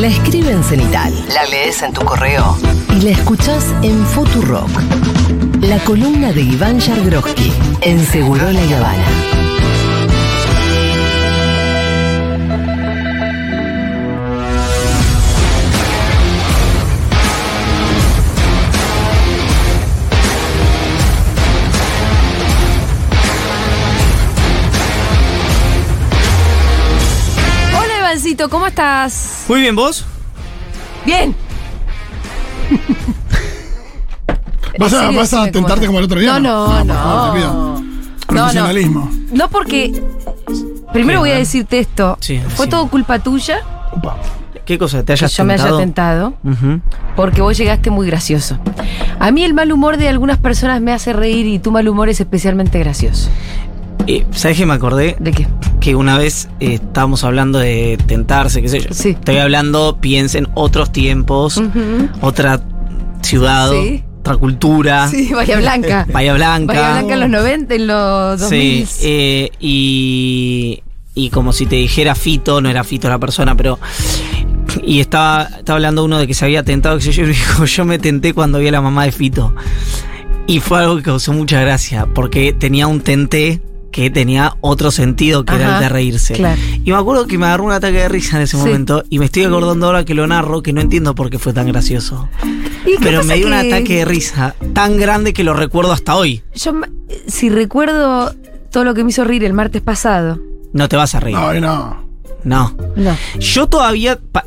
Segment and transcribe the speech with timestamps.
[0.00, 2.56] La escribe en cenital, la lees en tu correo
[2.96, 4.70] y la escuchás en Futurock.
[5.60, 9.17] La columna de Iván Yargroski en Seguro La Habana.
[28.48, 29.44] ¿Cómo estás?
[29.48, 30.04] Muy bien, ¿vos?
[31.04, 31.34] Bien.
[34.78, 36.38] ¿Vas a, ¿En serio vas a tentarte como el otro día?
[36.38, 37.52] No, no, por favor, te pido.
[37.52, 37.84] no.
[38.26, 39.10] Profesionalismo.
[39.32, 40.02] No porque.
[40.92, 42.16] Primero voy a decirte esto.
[42.20, 42.70] Sí, Fue sí.
[42.70, 43.60] todo culpa tuya.
[44.64, 44.98] ¿Qué cosa?
[44.98, 45.80] ¿Te que hayas yo me haya tentado?
[45.80, 46.34] tentado.
[46.44, 46.80] Ujú.
[47.16, 48.58] Porque vos llegaste muy gracioso.
[49.18, 52.10] A mí el mal humor de algunas personas me hace reír y tu mal humor
[52.10, 53.30] es especialmente gracioso.
[54.06, 55.16] Eh, ¿Sabes qué me acordé?
[55.18, 55.46] ¿De qué?
[55.80, 58.88] Que una vez eh, estábamos hablando de tentarse, qué sé yo.
[58.92, 59.10] Sí.
[59.10, 61.60] Estoy hablando, piensa en otros tiempos,
[62.20, 62.60] otra
[63.22, 64.04] ciudad, Sí.
[64.20, 65.08] otra cultura.
[65.08, 66.06] Sí, Bahía Blanca.
[66.12, 66.72] Bahía Blanca.
[66.72, 68.86] Bahía Blanca en los 90, en los 2000.
[68.86, 70.82] Sí, eh, y,
[71.14, 73.78] y como si te dijera Fito, no era Fito la persona, pero.
[74.82, 77.84] Y estaba, estaba hablando uno de que se había tentado, que sé yo, dijo, yo
[77.84, 79.54] me tenté cuando vi a la mamá de Fito.
[80.46, 85.44] Y fue algo que causó mucha gracia, porque tenía un tenté que tenía otro sentido
[85.44, 86.34] que era el de reírse.
[86.34, 86.60] claro.
[86.84, 88.62] Y me acuerdo que me agarró un ataque de risa en ese Sí.
[88.62, 91.52] momento, y me estoy acordando ahora que lo narro, que no entiendo por qué fue
[91.52, 92.28] tan gracioso.
[92.86, 95.92] ¿Y qué Pero me dio un que ataque de risa tan grande que lo recuerdo
[95.92, 96.42] hasta hoy.
[96.54, 96.88] Yo, me-
[97.26, 98.34] si recuerdo
[98.70, 100.38] todo lo que me hizo reír el martes pasado.
[100.72, 101.36] No te vas a reír.
[101.36, 101.96] No, y no.
[102.44, 102.76] No.
[102.96, 103.16] No.
[103.40, 104.18] Yo todavía.
[104.32, 104.44] pa-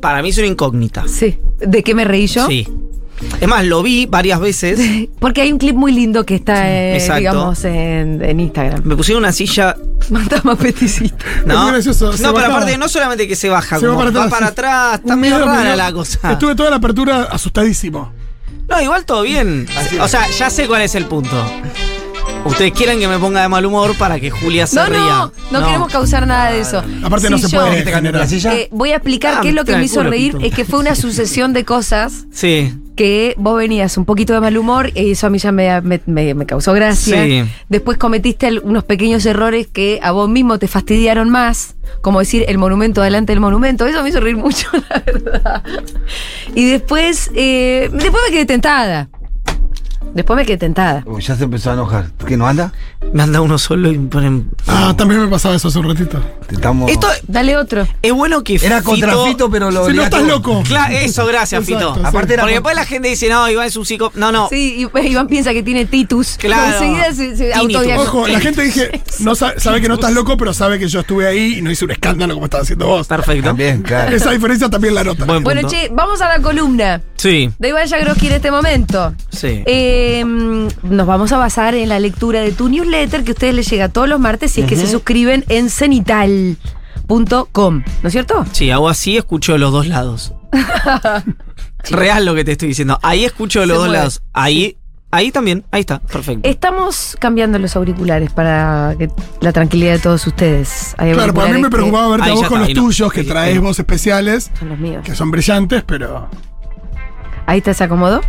[0.00, 1.04] para mí es una incógnita.
[1.08, 1.38] Sí.
[1.58, 2.46] ¿De qué me reí yo?
[2.46, 2.66] Sí.
[3.40, 5.08] Es más, lo vi varias veces.
[5.18, 8.82] Porque hay un clip muy lindo que está, eh, digamos, en, en Instagram.
[8.84, 9.76] Me pusieron una silla.
[10.10, 11.16] Más peticito.
[11.46, 11.68] ¿No?
[11.68, 12.56] Gracioso, no, pero bajaba.
[12.56, 14.40] aparte, no solamente que se baja, Se va como para va atrás.
[14.40, 15.00] para atrás.
[15.00, 16.32] Está medio rara la cosa.
[16.32, 18.12] Estuve toda la apertura asustadísimo.
[18.68, 19.66] No, igual todo bien.
[20.00, 21.36] O sea, ya sé cuál es el punto.
[22.44, 24.98] Ustedes quieren que me ponga de mal humor para que Julia se No, ría.
[25.00, 26.82] no, no, queremos causar nada de eso.
[27.02, 28.28] Aparte no se yo, puede generar.
[28.30, 30.32] eh, voy a explicar Ah, qué es lo que me hizo reír.
[30.34, 30.44] Pito.
[30.46, 32.74] Es que fue una sucesión de cosas Sí.
[32.96, 36.00] que vos venías un poquito de mal humor y eso a mí ya me, me-
[36.06, 37.24] me- me causó gracia.
[37.24, 37.44] Sí.
[37.70, 42.58] Después cometiste unos pequeños errores que a vos mismo te fastidiaron más, como decir el
[42.58, 43.86] monumento delante del monumento.
[43.86, 45.62] Eso me hizo reír mucho, la verdad.
[46.54, 49.08] Y después, eh, después me quedé tentada.
[50.14, 51.02] Después me quedé tentada.
[51.06, 52.06] Uy, ya se empezó a enojar.
[52.26, 52.72] ¿Qué no anda?
[53.12, 54.48] Me anda uno solo y me ponen.
[54.66, 56.22] Ah, también me pasaba eso hace un ratito.
[56.50, 56.90] Estamos...
[56.90, 57.86] Esto Dale otro.
[58.00, 60.62] es bueno que Era contra Fito, pero lo Si no estás loco.
[60.66, 61.94] Claro, eso, gracias, Exacto, Fito.
[61.96, 62.00] sí.
[62.06, 64.12] Aparte Porque después la gente dice, no, Iván es un psico.
[64.14, 64.48] No, no.
[64.48, 66.36] Sí, y Iván piensa que tiene titus.
[66.38, 66.72] Claro.
[66.76, 67.96] Enseguida se, se.
[67.96, 71.00] Ojo, la gente dije, no sa- sabe que no estás loco, pero sabe que yo
[71.00, 73.06] estuve ahí y no hice un escándalo como estás haciendo vos.
[73.08, 73.44] Perfecto.
[73.44, 74.14] También, claro.
[74.14, 75.24] Esa diferencia también la nota.
[75.24, 79.14] Buen Bueno, che, vamos a la columna Sí, de Iván Yagroski en este momento.
[79.30, 79.62] sí.
[79.66, 83.68] Eh, nos vamos a basar en la lectura de tu newsletter que a ustedes les
[83.70, 88.44] llega todos los martes si es que se suscriben en cenital.com, ¿no es cierto?
[88.52, 90.32] Sí, hago así, escucho de los dos lados.
[91.90, 92.98] Real lo que te estoy diciendo.
[93.02, 93.98] Ahí escucho de los Se dos mueve.
[93.98, 94.22] lados.
[94.32, 94.76] Ahí,
[95.10, 95.64] ahí también.
[95.70, 96.00] Ahí está.
[96.00, 96.48] Perfecto.
[96.48, 99.10] Estamos cambiando los auriculares para que
[99.40, 100.94] la tranquilidad de todos ustedes.
[100.96, 102.82] Hay Claro, porque a mí me preocupaba verte a vos con está, los no.
[102.86, 105.02] tuyos, que traes vos especiales, Son los míos.
[105.04, 106.28] que son brillantes, pero.
[107.46, 108.20] Ahí te se acomodó.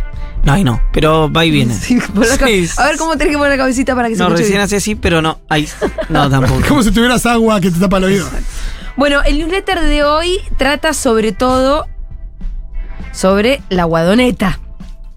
[0.44, 0.80] No, ahí no.
[0.92, 1.74] Pero va y viene.
[1.74, 1.98] Sí,
[2.38, 2.68] Sí.
[2.76, 4.94] A ver cómo tenés que poner la cabecita para que se No, recién hace así,
[4.94, 5.40] pero no.
[5.48, 5.68] Ahí.
[6.08, 6.60] No, tampoco.
[6.68, 8.28] Como si tuvieras agua que te tapa el oído.
[8.96, 11.86] Bueno, el newsletter de hoy trata sobre todo
[13.12, 14.60] sobre la guadoneta.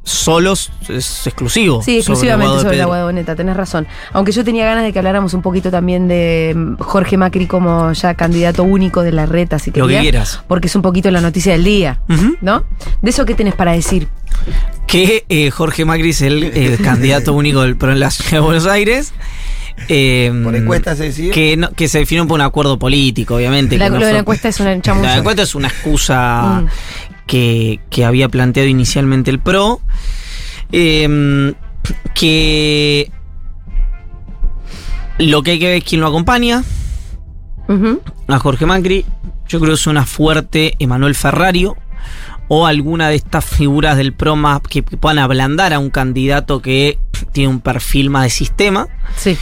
[0.10, 1.82] Solos es exclusivo.
[1.84, 3.88] Sí, exclusivamente sobre, la guadoneta, tenés razón.
[4.12, 7.92] Aunque yo tenía ganas de que habláramos un poquito también de mm, Jorge Macri como
[7.94, 10.42] ya candidato único de la reta, así que Lo que quieras.
[10.48, 12.00] Porque es un poquito la noticia del día.
[12.42, 12.64] ¿no?
[13.02, 14.08] De eso, ¿qué tenés para decir?
[14.88, 18.40] Que eh, Jorge Macri es el eh, candidato único del PRO en la ciudad de
[18.40, 19.14] Buenos Aires.
[19.88, 21.32] Eh, Por encuesta se decide.
[21.32, 23.78] Que, no- que se definió por un acuerdo político, obviamente.
[23.78, 25.08] La, que no lo de la encuesta es una chamuza.
[25.08, 26.68] La encuesta es una excusa Mm.
[27.30, 29.80] Que, que había planteado inicialmente el PRO.
[30.72, 31.54] eh,
[32.14, 33.12] que
[35.20, 36.64] lo que hay que ver es quién lo acompaña.
[38.28, 39.06] A Jorge Macri.
[39.48, 41.78] Yo creo que es una fuerte Emanuel Ferrario.
[42.48, 46.62] O alguna de estas figuras del PRO más que, que puedan ablandar a un candidato
[46.64, 46.98] que
[47.32, 48.88] tiene un perfil más de sistema.
[49.16, 49.38] Sí.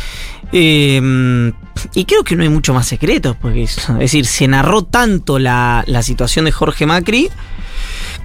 [0.51, 1.51] Eh,
[1.93, 5.39] y creo que no hay mucho más secretos, porque es, es decir, se narró tanto
[5.39, 7.29] la, la situación de Jorge Macri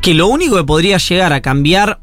[0.02, 2.00] que lo único que podría llegar a cambiar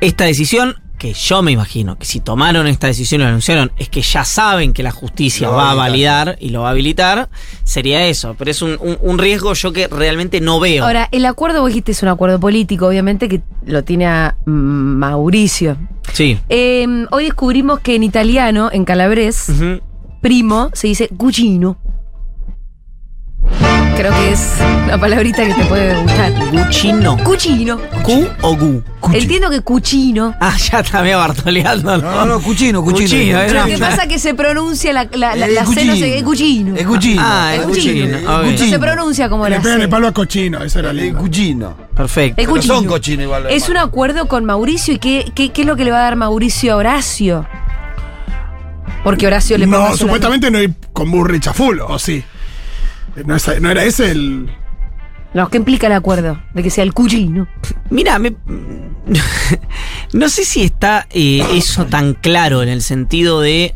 [0.00, 3.90] esta decisión que yo me imagino que si tomaron esta decisión y lo anunciaron, es
[3.90, 7.28] que ya saben que la justicia va va a validar y lo va a habilitar,
[7.64, 8.34] sería eso.
[8.38, 10.84] Pero es un, un- un riesgo yo que realmente no veo.
[10.86, 15.76] Ahora, el acuerdo, vos dijiste, es un acuerdo político, obviamente, que lo tiene a Mauricio.
[16.14, 16.38] sí.
[16.48, 19.48] Eh, hoy descubrimos que en italiano, en calabrés,
[20.22, 21.76] primo se dice cuchino.
[23.96, 24.48] Creo que es
[24.84, 26.32] una palabrita que te puede gustar.
[26.52, 27.16] Guchino.
[27.24, 27.78] Cuchino.
[28.02, 28.82] ¿Q o gu?
[29.12, 30.34] Entiendo que cuchino.
[30.40, 31.96] Ah, ya está medio bartoleando.
[31.96, 33.08] No, no, no, cuchino, cuchino.
[33.08, 35.64] Cuchino, Eh, era- Lo que pasa es que se pronuncia la, la, la, Es la
[35.66, 36.76] C, no sé, es cuchino.
[36.76, 37.22] Es cuchino.
[37.24, 38.16] Ah, es cuchino.
[38.16, 38.18] cuchino.
[38.42, 38.64] Cuchino.
[38.66, 39.88] No se pronuncia como Le la pegan el C.
[39.88, 41.18] palo a cochino, eso era Es lindo.
[41.20, 41.74] cuchino.
[41.94, 42.40] Perfecto.
[42.42, 42.74] Es Pero cuchino.
[42.74, 43.46] son cochinos igual.
[43.48, 46.02] Es un acuerdo con Mauricio y qué, qué, qué es lo que le va a
[46.02, 47.46] dar Mauricio a Horacio.
[49.04, 52.22] Porque Horacio le No, supuestamente no hay con Burrich a full, ¿o sí?
[53.24, 54.50] No, es- no era ese el.
[55.34, 56.40] No, ¿qué implica el acuerdo?
[56.54, 57.46] De que sea el cuchino.
[57.90, 58.36] Mira, me-
[60.12, 63.74] no sé si está eh, eso tan claro en el sentido de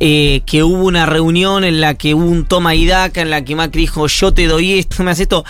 [0.00, 3.44] eh, que hubo una reunión en la que hubo un toma y daca, en la
[3.44, 5.44] que Macri dijo yo te doy esto, me haces esto.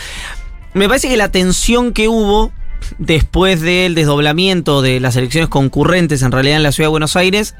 [0.75, 2.53] Me parece que la tensión que hubo
[2.99, 7.55] después del desdoblamiento de las elecciones concurrentes en realidad en la ciudad de Buenos Aires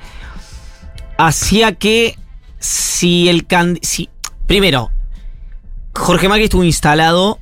[1.17, 2.19] hacía que
[2.59, 4.11] si el can- si
[4.47, 4.91] primero
[5.95, 7.39] Jorge Macri estuvo instalado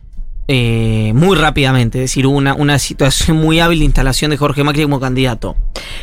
[0.48, 4.64] eh, muy rápidamente, es decir, hubo una, una situación muy hábil de instalación de Jorge
[4.64, 5.56] Macri como candidato.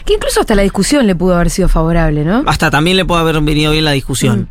[0.05, 2.43] Que incluso hasta la discusión le pudo haber sido favorable, ¿no?
[2.47, 4.49] Hasta también le puede haber venido bien la discusión.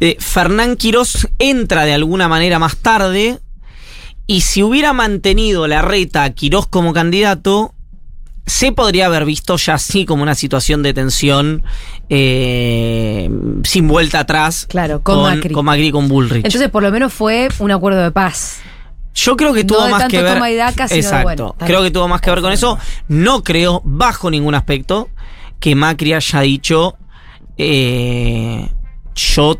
[0.00, 3.40] Eh, Fernán Quirós entra de alguna manera más tarde
[4.26, 7.74] y si hubiera mantenido la reta a Quirós como candidato,
[8.48, 11.62] se podría haber visto ya así como una situación de tensión
[12.08, 13.30] eh,
[13.64, 15.52] sin vuelta atrás Claro, con Macri.
[15.54, 16.44] con Macri y con Bullrich.
[16.44, 18.60] Entonces, por lo menos fue un acuerdo de paz.
[19.14, 20.34] Yo creo que No tuvo de más tanto que ver.
[20.34, 21.22] toma y daca, Exacto.
[21.24, 22.78] bueno, creo que tuvo más que ver con eso.
[23.08, 25.08] No creo, bajo ningún aspecto,
[25.60, 26.96] que Macri haya dicho.
[27.56, 28.68] eh,
[29.14, 29.56] yo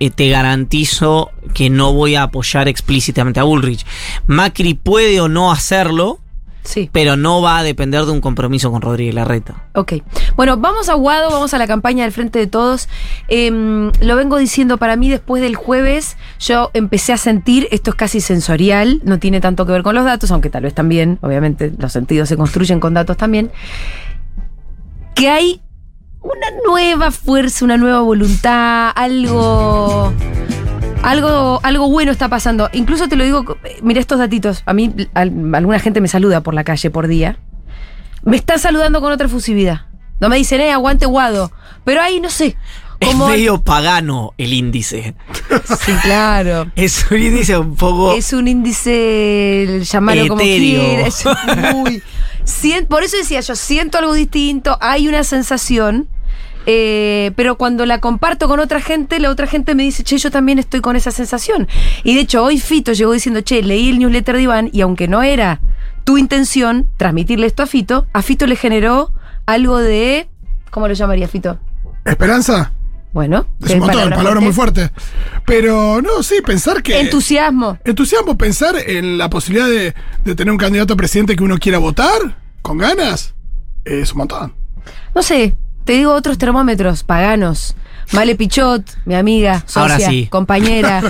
[0.00, 3.84] eh, te garantizo que no voy a apoyar explícitamente a Bullrich.
[4.26, 6.20] Macri puede o no hacerlo,
[6.68, 9.64] Sí, pero no va a depender de un compromiso con Rodríguez Larreta.
[9.72, 9.94] ok.
[10.36, 12.90] Bueno, vamos a Guado, vamos a la campaña del Frente de Todos.
[13.28, 17.96] Em, lo vengo diciendo, para mí después del jueves yo empecé a sentir, esto es
[17.96, 21.72] casi sensorial, no tiene tanto que ver con los datos, aunque tal vez también, obviamente
[21.78, 23.50] los sentidos se construyen con datos también,
[25.14, 25.62] que hay
[26.20, 30.12] una nueva fuerza, una nueva voluntad, algo...
[31.02, 32.68] Algo, algo bueno está pasando.
[32.72, 34.62] Incluso te lo digo, mira estos datitos.
[34.66, 37.38] A mí al- alguna gente me saluda por la calle por día.
[38.24, 39.82] Me están saludando con otra efusividad.
[40.20, 41.52] No me dicen, eh, aguante guado.
[41.84, 42.56] Pero ahí no sé.
[43.00, 45.14] Como Es medio pagano el índice.
[45.84, 46.66] Sí, claro.
[46.76, 48.12] Es un índice un poco.
[48.14, 50.80] Es un índice, llamarlo como Etéreo.
[50.80, 51.24] quieras.
[51.24, 52.02] Es muy.
[52.88, 56.08] por eso decía yo, siento algo distinto, hay una sensación.
[56.70, 60.30] Eh, pero cuando la comparto con otra gente, la otra gente me dice, che, yo
[60.30, 61.66] también estoy con esa sensación.
[62.04, 65.08] Y de hecho, hoy Fito llegó diciendo, che, leí el newsletter de Iván y aunque
[65.08, 65.62] no era
[66.04, 69.12] tu intención transmitirle esto a Fito, a Fito le generó
[69.46, 70.28] algo de.
[70.70, 71.58] ¿Cómo lo llamaría Fito?
[72.04, 72.72] ¿Esperanza?
[73.14, 74.88] Bueno, Es ¿qué un montón, palabra muy fuerte?
[74.90, 75.42] fuerte.
[75.46, 77.00] Pero no, sí, pensar que.
[77.00, 77.78] Entusiasmo.
[77.82, 81.78] Entusiasmo pensar en la posibilidad de, de tener un candidato a presidente que uno quiera
[81.78, 83.34] votar con ganas.
[83.86, 84.54] Es un montón.
[85.14, 85.56] No sé,
[85.88, 87.74] te digo otros termómetros paganos.
[88.12, 90.26] Male Pichot, mi amiga, socia, Ahora sí.
[90.30, 91.02] compañera.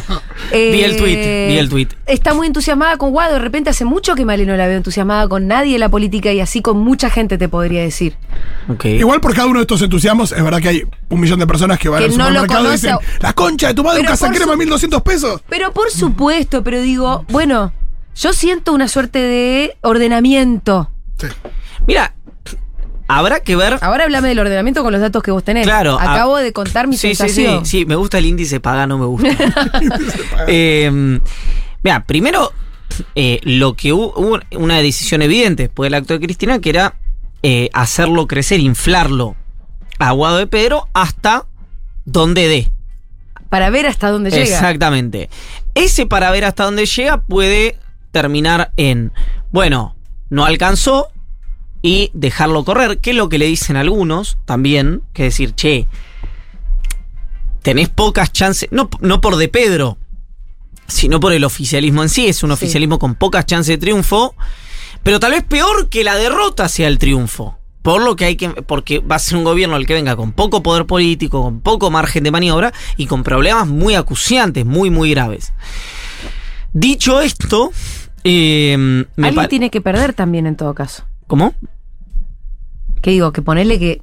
[0.53, 1.95] eh, Vi el tuit, vi el tuit.
[2.07, 3.33] Está muy entusiasmada con Guado.
[3.33, 6.33] De repente hace mucho que Male no la veo entusiasmada con nadie en la política
[6.33, 8.15] y así con mucha gente te podría decir.
[8.85, 11.79] Igual por cada uno de estos entusiasmos, es verdad que hay un millón de personas
[11.81, 13.83] que van Que al no lo supermercado y conoce dicen: a- La concha de tu
[13.83, 15.41] madre, un cazacrema, su- 1200 pesos.
[15.49, 17.73] Pero por supuesto, pero digo, bueno,
[18.15, 20.91] yo siento una suerte de ordenamiento.
[21.21, 21.27] Sí.
[21.87, 22.13] Mira,
[23.09, 23.79] habrá que ver.
[23.81, 25.65] Ahora háblame del ordenamiento con los datos que vos tenés.
[25.67, 28.99] Claro, a- Acabo de contar mi sí, sí, sí, sí, me gusta el índice pagano,
[28.99, 29.29] me gusta.
[30.47, 31.19] Eh,
[31.83, 32.53] mira, primero,
[33.15, 36.95] eh, lo que hubo, hubo una decisión evidente después del acto de Cristina, que era
[37.43, 39.37] eh, hacerlo crecer, inflarlo
[39.99, 41.47] a Guado de Pedro hasta
[42.05, 42.71] donde dé.
[43.49, 44.43] Para ver hasta dónde llega.
[44.45, 45.31] Exactamente.
[45.75, 47.79] Ese para ver hasta dónde llega puede
[48.13, 49.13] terminar en,
[49.51, 49.97] bueno,
[50.31, 51.09] no alcanzó
[51.83, 55.87] y dejarlo correr, que es lo que le dicen algunos también, que decir, che,
[57.63, 59.99] tenés pocas chances, no, no por de Pedro,
[60.87, 62.55] sino por el oficialismo en sí, es un Sí.
[62.55, 64.35] oficialismo con pocas chances de triunfo,
[65.03, 67.57] pero tal vez peor que la derrota sea el triunfo.
[67.83, 68.49] Por lo que hay que.
[68.51, 71.91] Porque va a ser un gobierno el que venga con poco poder político, con poco
[71.91, 75.53] margen de maniobra y con problemas muy acuciantes, muy, muy graves.
[76.73, 77.71] Dicho esto,
[78.25, 78.77] eh,
[79.17, 81.05] me Alguien tiene que perder también en todo caso.
[81.29, 81.55] ¿Cómo?
[83.01, 84.03] Que digo, que ponerle que.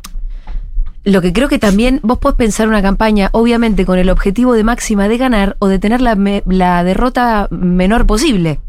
[1.04, 4.64] Lo que creo que también vos podés pensar una campaña, obviamente, con el objetivo de
[4.64, 8.60] máxima de ganar o de tener la, me- la derrota menor posible.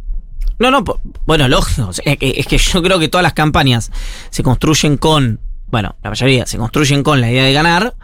[0.59, 0.85] No, no,
[1.27, 1.91] bueno, lógico.
[2.05, 3.91] Es que, es que yo creo que todas las campañas
[4.31, 7.95] se construyen con, bueno, la mayoría se construyen con la idea de ganar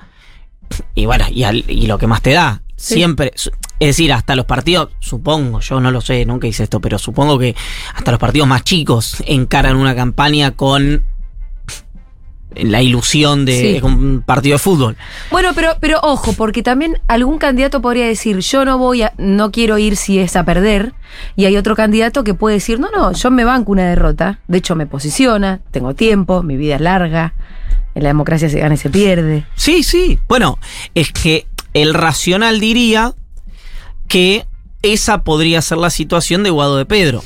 [0.95, 2.63] y bueno, y, al- y lo que más te da.
[2.83, 2.95] Sí.
[2.95, 6.99] Siempre, es decir, hasta los partidos, supongo, yo no lo sé, nunca hice esto, pero
[6.99, 7.55] supongo que
[7.95, 11.05] hasta los partidos más chicos encaran una campaña con
[12.57, 13.81] la ilusión de Sí.
[13.87, 14.97] un partido de fútbol.
[15.31, 19.53] Bueno, pero, pero ojo, porque también algún candidato podría decir, yo no voy a, no
[19.53, 20.93] quiero ir si es a perder,
[21.37, 24.59] y hay otro candidato que puede decir, no, no, yo me banco una derrota, de
[24.59, 27.33] hecho me posiciona, tengo tiempo, mi vida es larga,
[27.95, 29.47] en la democracia se gana y se pierde.
[29.55, 30.19] Sí, sí.
[30.29, 30.59] Bueno,
[30.95, 33.15] es que el racional diría
[34.09, 34.47] que
[34.83, 37.23] esa podría ser la situación de Guado de Pedro.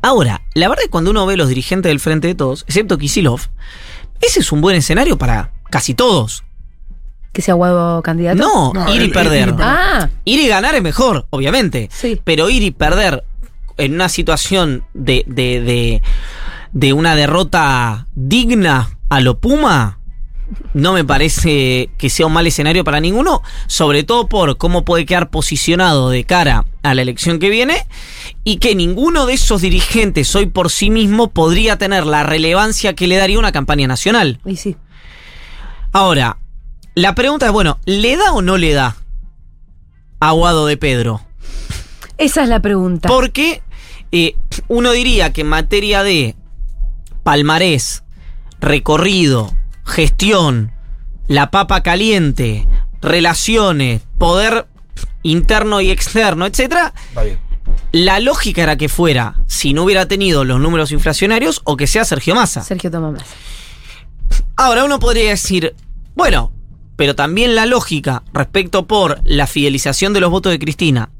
[0.00, 2.98] Ahora, la verdad es que cuando uno ve los dirigentes del Frente de Todos, excepto
[2.98, 3.40] Kisilov,
[4.20, 6.42] ese es un buen escenario para casi todos.
[7.32, 8.38] ¿Que sea Guado candidato?
[8.38, 9.48] No, No, ir el- y el- perder.
[9.50, 11.88] el- Ah, Ir y ganar es mejor, obviamente.
[11.92, 12.20] Sí.
[12.24, 13.24] Pero ir y perder
[13.78, 16.02] en una situación de, de, de,
[16.72, 19.98] de una derrota digna a lo Puma,
[20.74, 25.06] no me parece que sea un mal escenario para ninguno, sobre todo por cómo puede
[25.06, 27.86] quedar posicionado de cara a la elección que viene
[28.44, 33.06] y que ninguno de esos dirigentes hoy por sí mismo podría tener la relevancia que
[33.06, 34.40] le daría una campaña nacional.
[34.44, 34.76] y sí.
[35.92, 36.38] Ahora,
[36.94, 38.96] la pregunta es, bueno, ¿le da o no le da
[40.20, 41.20] a Guado de Pedro?
[42.18, 43.08] Esa es la pregunta.
[43.08, 43.62] Porque
[44.10, 44.36] eh,
[44.68, 46.36] uno diría que en materia de
[47.22, 48.04] palmarés,
[48.60, 49.52] recorrido,
[49.92, 50.72] gestión,
[51.28, 52.66] la papa caliente,
[53.02, 54.66] relaciones, poder
[55.22, 57.38] interno y externo, bien.
[57.92, 62.06] la lógica era que fuera, si no hubiera tenido los números inflacionarios, o que sea
[62.06, 62.62] Sergio Massa.
[62.62, 63.22] Sergio Tomás.
[64.56, 65.76] Ahora uno podría decir,
[66.14, 66.52] bueno,
[66.96, 71.10] pero también la lógica respecto por la fidelización de los votos de Cristina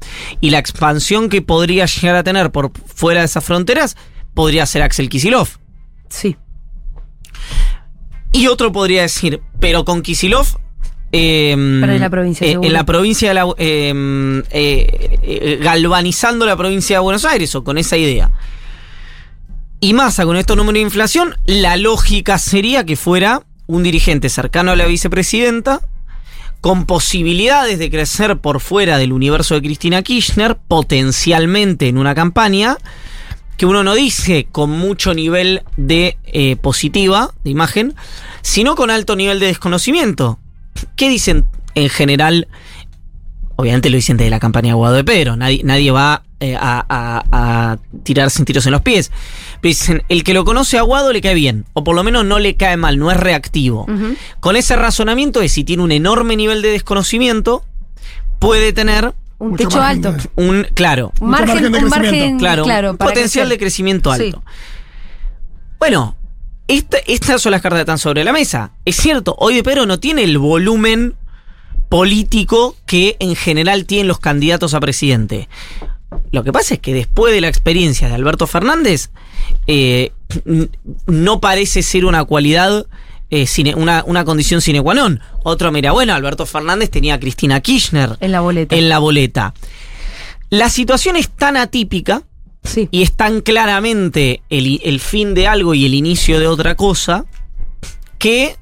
[0.41, 3.95] y la expansión que podría llegar a tener por fuera de esas fronteras,
[4.33, 5.47] podría ser Axel Kisilov.
[6.09, 6.37] Sí.
[8.33, 10.47] Y otro podría decir, pero con Kisilov...
[11.93, 12.67] eh, la provincia, eh, seguro.
[12.67, 17.63] en la provincia de la, eh, eh, eh, galvanizando la provincia de Buenos Aires o
[17.63, 18.31] con esa idea.
[19.79, 24.71] Y Massa con estos números de inflación, la lógica sería que fuera un dirigente cercano
[24.71, 25.81] a la vicepresidenta,
[26.61, 32.77] con posibilidades de crecer por fuera del universo de Cristina Kirchner, potencialmente en una campaña,
[33.57, 37.93] que uno no dice con mucho nivel de eh, positiva, de imagen,
[38.41, 40.39] sino con alto nivel de desconocimiento.
[40.95, 41.45] ¿Qué dicen
[41.75, 42.47] en general?
[43.55, 46.83] Obviamente lo dicen desde la campaña de Guado de Pedro, nadie, nadie va eh, a,
[46.89, 49.11] a, a tirarse tiros en los pies.
[49.61, 52.25] Pero dicen, el que lo conoce a Guado le cae bien, o por lo menos
[52.25, 53.85] no le cae mal, no es reactivo.
[54.39, 57.63] Con ese razonamiento de si tiene un enorme nivel de desconocimiento,
[58.39, 59.13] puede tener
[59.43, 60.29] Un Mucho techo margen alto.
[60.35, 61.97] de- un, claro, Mucho margen, margen de un crecimiento.
[62.19, 64.23] margen, claro, claro, un potencial de crecimiento Sí.
[64.23, 64.43] alto.
[65.79, 66.15] Bueno,
[66.67, 68.71] esta- estas son las cartas que están sobre la mesa.
[68.85, 71.15] Es cierto, hoy de Pedro no tiene el volumen
[71.89, 75.49] político que en general tienen los candidatos a presidente.
[76.31, 79.09] Lo que pasa es que después de la experiencia de Alberto Fernández,
[79.67, 80.11] eh,
[81.05, 82.85] no parece ser una cualidad,
[83.41, 85.19] eh, una, una condición sine qua non.
[85.43, 88.75] Otro mira, bueno, Alberto Fernández tenía a Cristina Kirchner En la boleta.
[88.75, 89.53] en la boleta.
[90.49, 92.23] La situación es tan atípica
[92.63, 92.87] Sí.
[92.91, 97.25] y es tan claramente el, el fin de algo y el inicio de otra cosa
[98.19, 98.55] que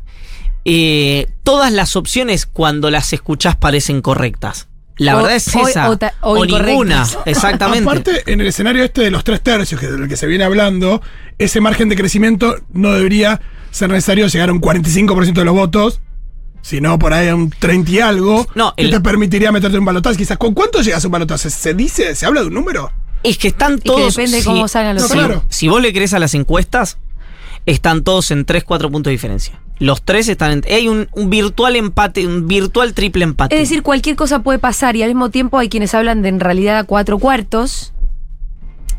[0.66, 4.68] eh, todas las opciones cuando las escuchás parecen correctas.
[4.98, 5.90] La O- verdad es o- esa.
[5.90, 6.14] o ta-
[6.48, 7.90] ninguna, exactamente.
[7.90, 11.02] Aparte, en el escenario este de los tres tercios, que del que se viene hablando,
[11.38, 13.40] ese margen de crecimiento no debería
[13.72, 16.00] ser necesario llegar a un 45% de los votos,
[16.62, 19.80] sino por ahí a un 30 y algo, No, que el- te permitiría meterte en
[19.80, 20.16] un balotaje.
[20.18, 21.50] Quizás, ¿con cuánto llegas a un balotaje?
[21.50, 22.92] ¿Se, se dice, se habla de un número?
[23.24, 24.16] es que están que todos.
[24.16, 25.44] depende de cómo salgan los si, números.
[25.50, 26.98] si vos le crees a las encuestas,
[27.68, 29.60] están todos en 3, 4 puntos de diferencia.
[29.78, 30.64] Los tres están en.
[30.72, 33.56] Hay un, un virtual empate, un virtual triple empate.
[33.56, 36.40] Es decir, cualquier cosa puede pasar y al mismo tiempo hay quienes hablan de en
[36.40, 37.94] realidad a cuatro cuartos.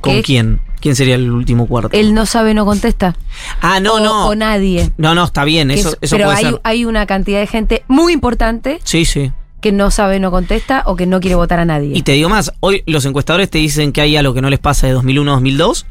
[0.02, 0.60] ¿Con que- quién?
[0.80, 1.90] ¿Quién sería el último cuarto?
[1.92, 3.14] Él no sabe, no contesta.
[3.60, 4.26] ah, no, o, no.
[4.28, 4.90] o nadie.
[4.98, 6.60] No, no, está bien, eso, es- eso pero puede hay, ser.
[6.64, 9.30] hay una cantidad de gente muy importante Sí, sí.
[9.60, 11.92] que no sabe, no contesta o que no quiere votar a nadie.
[11.96, 14.58] Y te digo más, hoy los encuestadores te dicen que hay algo que no les
[14.58, 15.86] pasa de 2001 a 2002,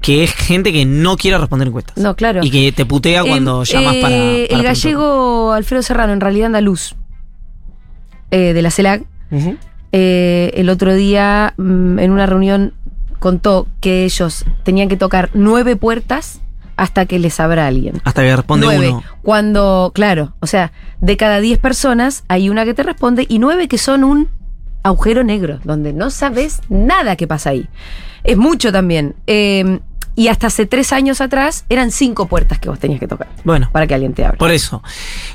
[0.00, 1.98] que es gente que no quiere responder encuestas.
[1.98, 2.40] No, claro.
[2.42, 4.64] Y que te putea cuando Eh, llamas eh, para, para El preguntar.
[4.74, 6.94] gallego Alfredo Serrano, en realidad andaluz,
[8.30, 9.04] eh, de la CELAC,
[9.92, 12.72] eh, el otro día mm, en una reunión
[13.22, 16.40] contó que ellos tenían que tocar nueve puertas
[16.76, 18.02] hasta que les sabrá alguien.
[18.04, 18.88] Hasta que responde nueve.
[18.90, 19.02] uno.
[19.22, 23.68] Cuando, claro, o sea, de cada 10 personas hay una que te responde y nueve
[23.68, 24.28] que son un
[24.82, 27.68] agujero negro, donde no sabes nada que pasa ahí.
[28.24, 29.14] Es mucho también.
[29.28, 29.78] Eh,
[30.16, 33.70] y hasta hace tres años atrás eran cinco puertas que vos tenías que tocar Bueno,
[33.72, 34.38] para que alguien te hable.
[34.38, 34.82] por eso.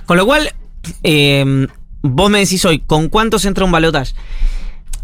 [0.05, 0.51] Con lo cual,
[1.03, 1.67] eh,
[2.01, 4.13] vos me decís hoy, ¿con cuántos entra un balotaje?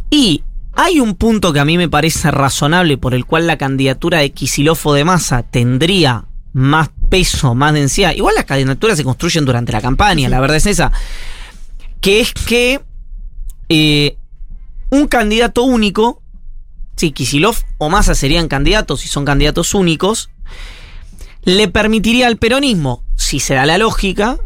[0.09, 0.43] Y
[0.75, 4.31] hay un punto que a mí me parece razonable por el cual la candidatura de
[4.31, 8.13] Kicillof o de Massa tendría más peso, más densidad.
[8.13, 10.91] Igual las candidaturas se construyen durante la campaña, la verdad es esa.
[12.01, 12.81] Que es que
[13.69, 14.17] eh,
[14.89, 16.21] un candidato único,
[16.95, 20.31] si Kisilov o Massa serían candidatos y son candidatos únicos,
[21.43, 24.37] le permitiría al peronismo, si se da la lógica,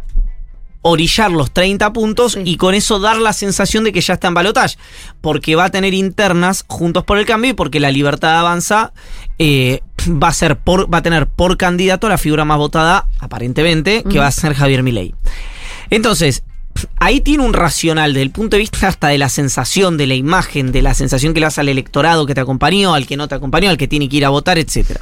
[0.82, 2.42] orillar los 30 puntos Sí.
[2.46, 4.78] y con eso dar la sensación de que ya está en balotaje.
[5.22, 8.94] Porque va a tener internas juntos por el cambio y porque la libertad avanza
[9.40, 14.04] eh, va a ser por, va a tener por candidato la figura más votada, aparentemente,
[14.04, 15.14] que va a ser Javier Milei.
[15.90, 16.44] Entonces,
[17.00, 20.16] ahí tiene un racional desde el punto de vista hasta de la sensación, de la
[20.16, 23.28] imagen, de la sensación que le das al electorado que te acompañó, al que no
[23.28, 25.00] te acompañó, al que tiene que ir a votar, etc.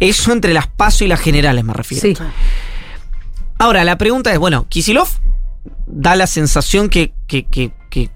[0.00, 2.02] Eso entre las pasos y las generales me refiero.
[2.02, 2.14] Sí.
[3.58, 5.08] Ahora, la pregunta es, bueno, Kisilov
[5.86, 8.10] da la sensación que, que- que- que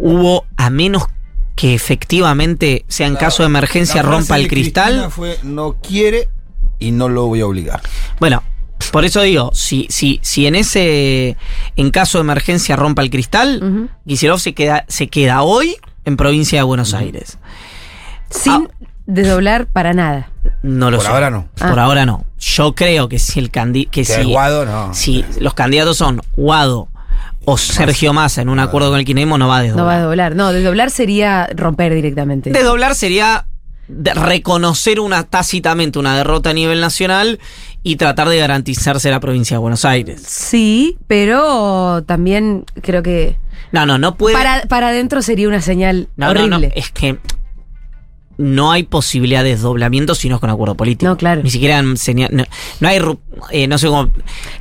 [0.00, 1.04] hubo, a menos
[1.56, 4.92] que efectivamente sea en caso de emergencia, rompa el cristal.
[4.92, 6.28] Cristina Fue, no quiere
[6.78, 7.82] y no lo voy a obligar.
[8.18, 8.42] Bueno,
[8.92, 11.36] por eso digo, si, si, si en ese,
[11.76, 13.88] en caso de emergencia rompa el cristal, Ujú.
[14.06, 17.38] Kicillof se queda, se queda hoy en provincia de Buenos Aires.
[18.30, 18.68] Sin
[19.06, 20.30] desdoblar para nada.
[20.62, 21.12] No lo Por sé.
[21.12, 21.48] ahora no.
[21.58, 21.84] Por Ah.
[21.84, 22.24] ahora no.
[22.38, 24.94] Yo creo que si el candi que Que si, es Guado, no.
[24.94, 26.88] si los candidatos son Guado
[27.44, 29.86] o Sergio Massa en un acuerdo con el kirchnerismo, no va a No desdoblar.
[29.86, 30.36] va a desdoblar.
[30.36, 32.50] No, desdoblar sería romper directamente.
[32.50, 33.46] Desdoblar sería
[33.88, 37.40] de- reconocer una tácitamente una derrota a nivel nacional
[37.82, 40.22] y tratar de garantizarse la provincia de Buenos Aires.
[40.24, 43.36] Sí, pero también creo que
[43.72, 44.36] No, no, no puede.
[44.36, 46.68] para, para adentro sería una señal No, no, horrible.
[46.68, 47.18] no, es que
[48.40, 51.10] no hay posibilidad de desdoblamiento si no es con acuerdo político.
[51.10, 51.42] No, claro.
[51.42, 52.44] Ni siquiera en señal- no,
[52.80, 52.98] no hay,
[53.50, 54.10] eh, no sé cómo.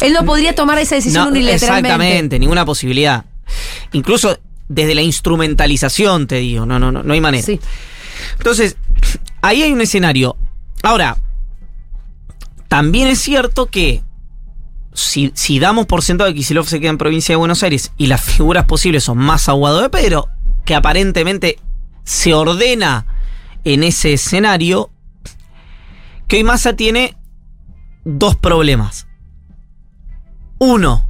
[0.01, 1.87] Él no podría tomar esa decisión no, unilateralmente.
[1.87, 3.23] exactamente, ninguna posibilidad.
[3.93, 7.45] Incluso desde la instrumentalización, te digo, no, no, no, no hay manera.
[7.45, 7.59] Sí.
[8.37, 8.75] Entonces,
[9.41, 10.35] ahí hay un escenario.
[10.83, 11.17] Ahora,
[12.67, 14.03] también es cierto que
[14.93, 18.07] si, si damos por sentado que Kicillof se queda en provincia de Buenos Aires y
[18.07, 20.27] las figuras posibles son más Aguado de Pedro,
[20.65, 21.57] que aparentemente
[22.03, 23.05] se ordena
[23.63, 24.89] en ese escenario,
[26.27, 27.15] que hoy Massa tiene
[28.05, 29.07] dos problemas.
[30.59, 31.09] Uno,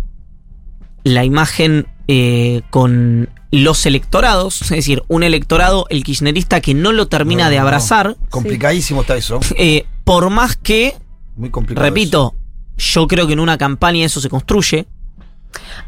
[1.03, 7.07] la imagen eh, con los electorados, es decir, un electorado, el kirchnerista, que no lo
[7.07, 7.61] termina No, de no.
[7.63, 9.39] abrazar, Complicadísimo está eso.
[9.57, 10.95] eh, por más que,
[11.35, 11.85] Muy complicado.
[11.87, 12.35] repito,
[12.77, 14.87] yo creo que en una campaña eso se construye.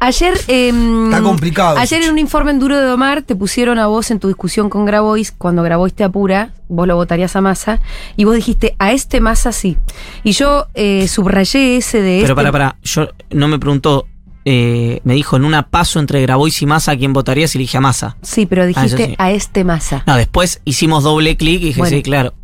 [0.00, 0.34] Ayer.
[0.48, 1.78] em, Está complicado.
[1.78, 4.68] Ayer en un informe en Duro de Domar te pusieron a vos en tu discusión
[4.68, 7.80] con Grabois, cuando Grabois te apura, vos lo votarías a Massa,
[8.16, 9.76] y vos dijiste, a este Massa sí.
[10.24, 12.34] Y yo eh, subrayé ese de Pero este.
[12.34, 14.06] para, para, yo no me preguntó,
[14.44, 17.54] eh, me dijo en una paso entre Grabois y Massa, ¿a quién votarías?
[17.54, 18.16] Y le dije a Massa.
[18.22, 19.14] Sí, pero dijiste Ah, sí.
[19.18, 20.02] a este Massa.
[20.06, 21.96] No, después hicimos doble clic y dije, Bueno.
[21.96, 22.34] sí, claro.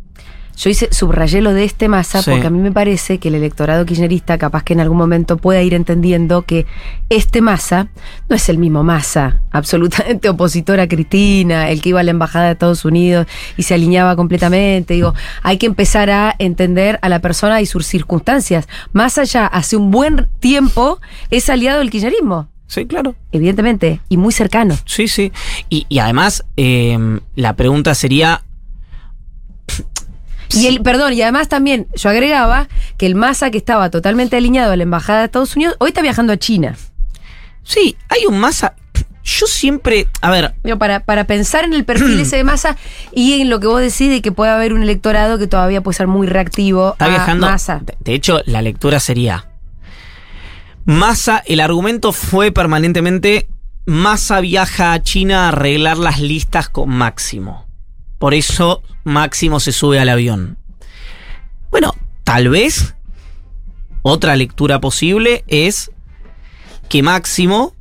[0.59, 2.31] Yo hice, subrayé lo de este Massa Sí.
[2.31, 5.61] porque a mí me parece que el electorado kirchnerista capaz que en algún momento pueda
[5.61, 6.65] ir entendiendo que
[7.09, 7.87] este Massa
[8.27, 12.47] no es el mismo Massa, absolutamente opositor a Cristina, el que iba a la embajada
[12.47, 14.95] de Estados Unidos y se alineaba completamente.
[14.95, 18.67] Digo, hay que empezar a entender a la persona y sus circunstancias.
[18.91, 20.99] Más allá, hace un buen tiempo
[21.31, 23.15] es aliado del kirchnerismo, Sí, claro.
[23.31, 24.75] evidentemente, y muy cercano.
[24.85, 25.31] Sí, sí.
[25.69, 28.41] Y, y además, eh, la pregunta sería.
[30.55, 34.71] Y el, perdón, y además también yo agregaba que el Massa que estaba totalmente alineado
[34.71, 36.75] a la embajada de Estados Unidos, hoy está viajando a China.
[37.63, 38.75] Sí, hay un Massa.
[39.23, 40.07] Yo siempre.
[40.21, 42.77] A ver, para, para pensar en el perfil ese de Massa
[43.11, 45.97] y en lo que vos decís de que puede haber un electorado que todavía puede
[45.97, 47.47] ser muy reactivo está a viajando.
[47.47, 47.81] Massa.
[47.99, 49.45] De hecho, la lectura sería.
[50.85, 53.47] Massa, el argumento fue permanentemente.
[53.85, 57.67] Massa viaja a China a arreglar las listas con Máximo.
[58.17, 60.57] Por eso Máximo se sube al avión.
[61.71, 62.95] Bueno, tal vez
[64.01, 65.91] otra lectura posible es
[66.89, 67.75] que Máximo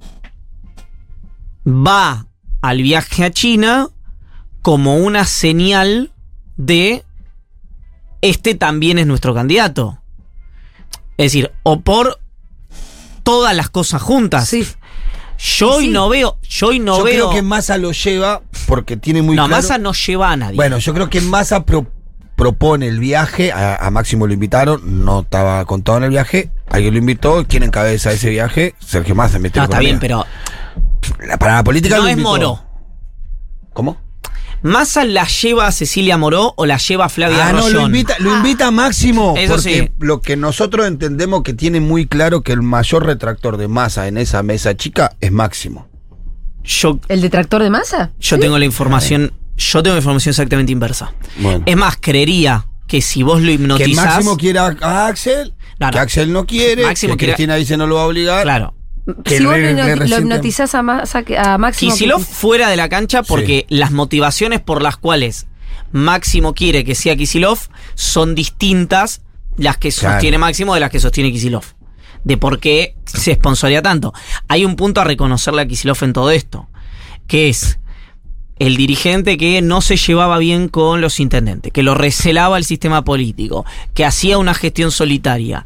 [1.67, 2.27] va
[2.61, 3.89] al viaje a China
[4.63, 6.13] como una señal
[6.57, 7.05] de
[8.21, 10.03] este también es nuestro candidato.
[11.17, 12.21] Es decir, o por
[13.23, 14.49] todas las cosas juntas.
[14.49, 14.67] Sí.
[15.39, 15.91] Yo hoy Sí.
[15.91, 17.15] no veo, yo hoy no yo veo.
[17.15, 19.63] creo que Massa lo lleva porque tiene muy no, claro.
[19.63, 20.57] Massa no lleva a nadie.
[20.57, 21.87] Bueno, yo creo que Massa pro-
[22.35, 26.95] propone el viaje, a, a Máximo lo invitaron, no estaba contado en el viaje, alguien
[26.95, 28.75] lo invitó, ¿quién encabeza ese viaje?
[28.81, 30.25] Sergio Massa, No, está bien, pero
[31.39, 32.29] Para la política no lo es invitó.
[32.31, 32.65] Moró.
[33.73, 33.97] ¿Cómo?
[34.63, 37.87] ¿Massa la lleva a Cecilia Moró o la lleva a Flavia Ah, no, lo Rollón?
[37.87, 39.35] invita, lo invita Máximo.
[39.39, 39.93] Eso porque sí.
[40.01, 44.19] lo que nosotros entendemos que tiene muy claro que el mayor retractor de masa en
[44.19, 45.87] esa mesa chica es Máximo.
[46.65, 48.11] Yo, ¿El detractor de masa?
[48.21, 51.15] yo tengo la información, yo tengo la información exactamente inversa.
[51.39, 51.63] Bueno.
[51.65, 54.07] Es más, creería que si vos lo que hipnotizás...
[54.07, 55.93] Máximo quiera a Axel, No, no.
[55.93, 58.43] que Axel no quiere, Máximo que quiere- Cristina dice no lo va a obligar.
[58.43, 58.75] Claro.
[59.25, 61.93] Que si vos le- lo, hipnotizás a, Máximo.
[61.93, 65.47] Kisilov fuera de la cancha porque las motivaciones por las cuales
[65.93, 67.59] Máximo quiere que sea Kisilov
[67.95, 69.23] son distintas
[69.57, 70.15] las que Claro.
[70.17, 71.65] sostiene Máximo de las que sostiene Kisilov.
[72.25, 74.13] De por qué se sponsoría tanto.
[74.49, 76.69] Hay un punto a reconocerle a Kisilov en todo esto,
[77.27, 77.79] que es
[78.59, 83.05] el dirigente que no se llevaba bien con los intendentes, que lo recelaba el sistema
[83.05, 85.65] político, que hacía una gestión solitaria,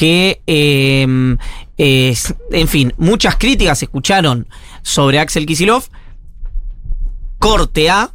[0.00, 1.36] que, eh,
[1.76, 2.14] eh,
[2.52, 4.48] en fin, muchas críticas se escucharon
[4.80, 5.84] sobre Axel Kisilov.
[7.38, 8.10] Corte A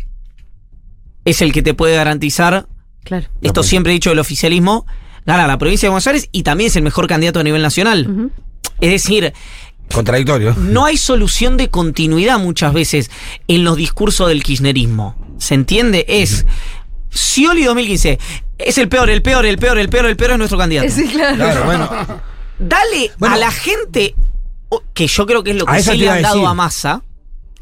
[1.25, 2.67] es el que te puede garantizar,
[3.03, 3.27] Claro.
[3.43, 4.87] esto siempre he dicho del oficialismo,
[5.27, 8.31] gana la provincia de Buenos Aires y también es el mejor candidato a nivel nacional.
[8.81, 9.31] Es decir,
[9.93, 10.55] Contradictorio.
[10.57, 13.11] no hay solución de continuidad muchas veces
[13.47, 15.15] en los discursos del kirchnerismo.
[15.37, 16.03] ¿Se entiende?
[16.07, 16.47] Es
[17.15, 18.19] Scioli 2015.
[18.57, 20.89] Es el peor, el peor, el peor, el peor, el peor es nuestro candidato.
[20.91, 21.35] Sí, claro.
[21.37, 21.89] Claro, bueno.
[22.59, 23.35] Dale Bueno.
[23.35, 24.15] a la gente,
[24.69, 26.47] o- que yo creo que es lo que te le han dado decir.
[26.49, 27.03] a Massa,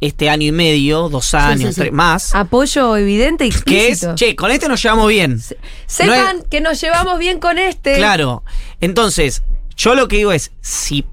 [0.02, 1.82] este año y medio, dos años, sí.
[1.82, 5.42] tres más, Apoyo evidente y que es, che, con este nos llevamos bien.
[5.88, 7.96] Sepan no es- que nos llevamos bien con este.
[7.96, 8.44] Claro.
[8.82, 9.44] Entonces,
[9.78, 11.06] yo lo que digo es, si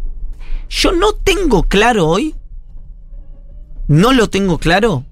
[0.68, 2.34] yo no tengo claro hoy,
[3.88, 5.04] no lo tengo claro,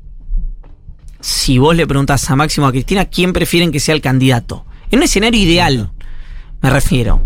[1.20, 4.64] si vos le preguntas a Máximo o a Cristina quién prefieren que sea el candidato.
[4.90, 5.90] En un escenario ideal,
[6.62, 7.20] me refiero.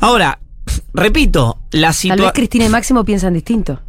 [0.00, 0.38] Ahora,
[0.92, 2.32] repito, la Tal vez situación...
[2.34, 3.80] Cristina y Máximo piensan distinto.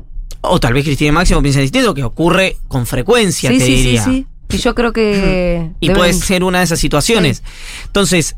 [0.41, 3.71] O tal vez Cristina y Máximo piensan distinto, que ocurre con frecuencia, Sí, te sí,
[3.75, 4.03] sí, diría.
[4.03, 4.27] sí.
[4.51, 5.69] Y yo creo que.
[5.79, 7.43] Y deben- puede ser una de esas situaciones.
[7.85, 8.35] Entonces,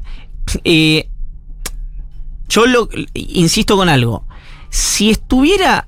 [0.66, 1.08] eh,
[2.50, 4.26] yo lo, insisto con algo.
[4.70, 5.88] Si estuviera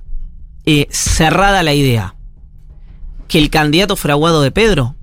[0.66, 2.16] eh, cerrada la idea
[3.34, 4.96] que el candidato fraguado de Pedro,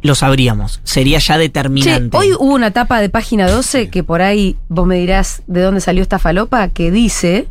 [0.00, 0.80] lo sabríamos.
[0.82, 2.16] Sería ya Che, determinante.
[2.16, 5.82] hoy hubo una tapa de página 12 que por ahí vos me dirás de dónde
[5.82, 7.48] salió esta falopa que dice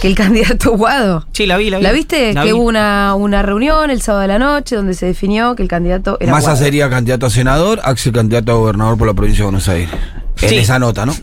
[0.00, 1.24] que el candidato Guado.
[1.32, 1.84] Sí, la vi, la vi.
[1.84, 2.34] ¿La viste?
[2.34, 2.52] La que vi.
[2.54, 6.16] hubo una, una reunión el sábado de la noche donde se definió que el candidato
[6.18, 6.64] era Massa Guado.
[6.64, 9.90] sería candidato a senador, Axel candidato a gobernador por la provincia de Buenos Aires.
[10.40, 10.56] En Sí.
[10.56, 11.14] esa nota, ¿no?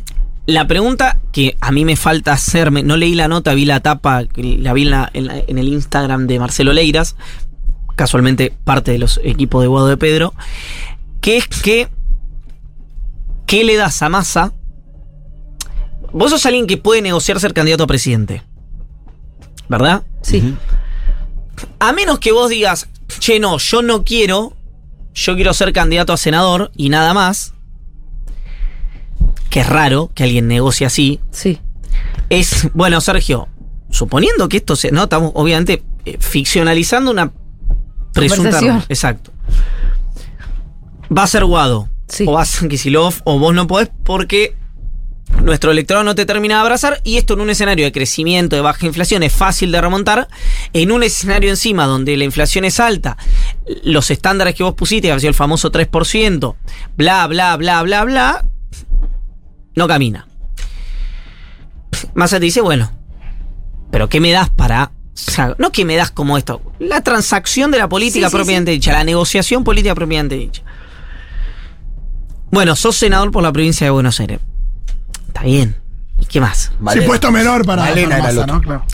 [0.46, 4.24] La pregunta que a mí me falta hacerme, no leí la nota, vi la tapa,
[4.36, 7.18] la vi en, la- en la- en el Instagram de Marcelo Leiras,
[8.00, 10.34] casualmente parte de los equipos de Guado de Pedro,
[11.20, 11.90] que es que,
[13.46, 14.54] ¿qué le das a Massa?
[16.14, 18.42] Vos sos alguien que puede negociar ser candidato a presidente,
[19.68, 20.04] ¿verdad?
[20.22, 20.56] Sí.
[21.80, 22.88] A menos que vos digas,
[23.20, 24.54] che, no, yo no quiero,
[25.14, 27.54] yo quiero ser candidato a senador y nada más,
[29.50, 31.60] que es raro que alguien negocie así, Sí.
[32.30, 33.50] es, bueno, Sergio,
[33.92, 37.34] suponiendo que esto se, no, estamos obviamente eh, ficcionalizando una
[38.14, 38.84] presunta...
[38.90, 39.32] Exacto.
[41.16, 42.26] Va a ser Guado, Sí.
[42.28, 44.56] o va a ser Kisilov, o vos no podés porque
[45.44, 48.62] nuestro electorado no te termina de abrazar y esto en un escenario de crecimiento, de
[48.62, 50.28] baja inflación, es fácil de remontar.
[50.74, 53.18] En un escenario encima donde la inflación es alta,
[53.84, 56.56] los estándares que vos pusiste, que el famoso 3%,
[56.98, 58.46] bla, bla, bla, bla, bla,
[59.76, 60.28] no camina.
[62.14, 62.92] Massa te dice, bueno,
[63.92, 64.92] pero ¿qué me das para...
[65.28, 68.38] o sea, no que me das como esto, la transacción de la política Sí, sí,
[68.38, 70.64] propiamente dicha, la negociación política propiamente dicha.
[72.52, 74.40] Bueno, sos senador por la provincia de Buenos Aires.
[75.28, 75.76] Está bien.
[76.20, 76.72] ¿Y qué más?
[76.94, 78.48] Sí, puesto menor para, Malena para otro.
[78.48, 78.62] ¿no?
[78.62, 78.86] Claro.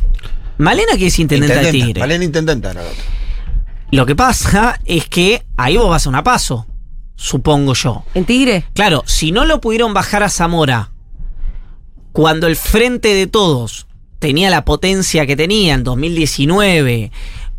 [0.57, 1.85] Malena que es intendente de Intendenta.
[1.85, 1.99] Tigre.
[2.01, 2.81] Malena intendenta era.
[3.91, 6.67] Lo que pasa es que ahí vos vas a una paso,
[7.15, 8.03] supongo yo.
[8.13, 8.65] ¿En Tigre?
[8.73, 10.91] Claro, si no lo pudieron bajar a Zamora
[12.11, 13.87] cuando el frente de todos
[14.25, 17.11] tenía la potencia que tenía en 2019,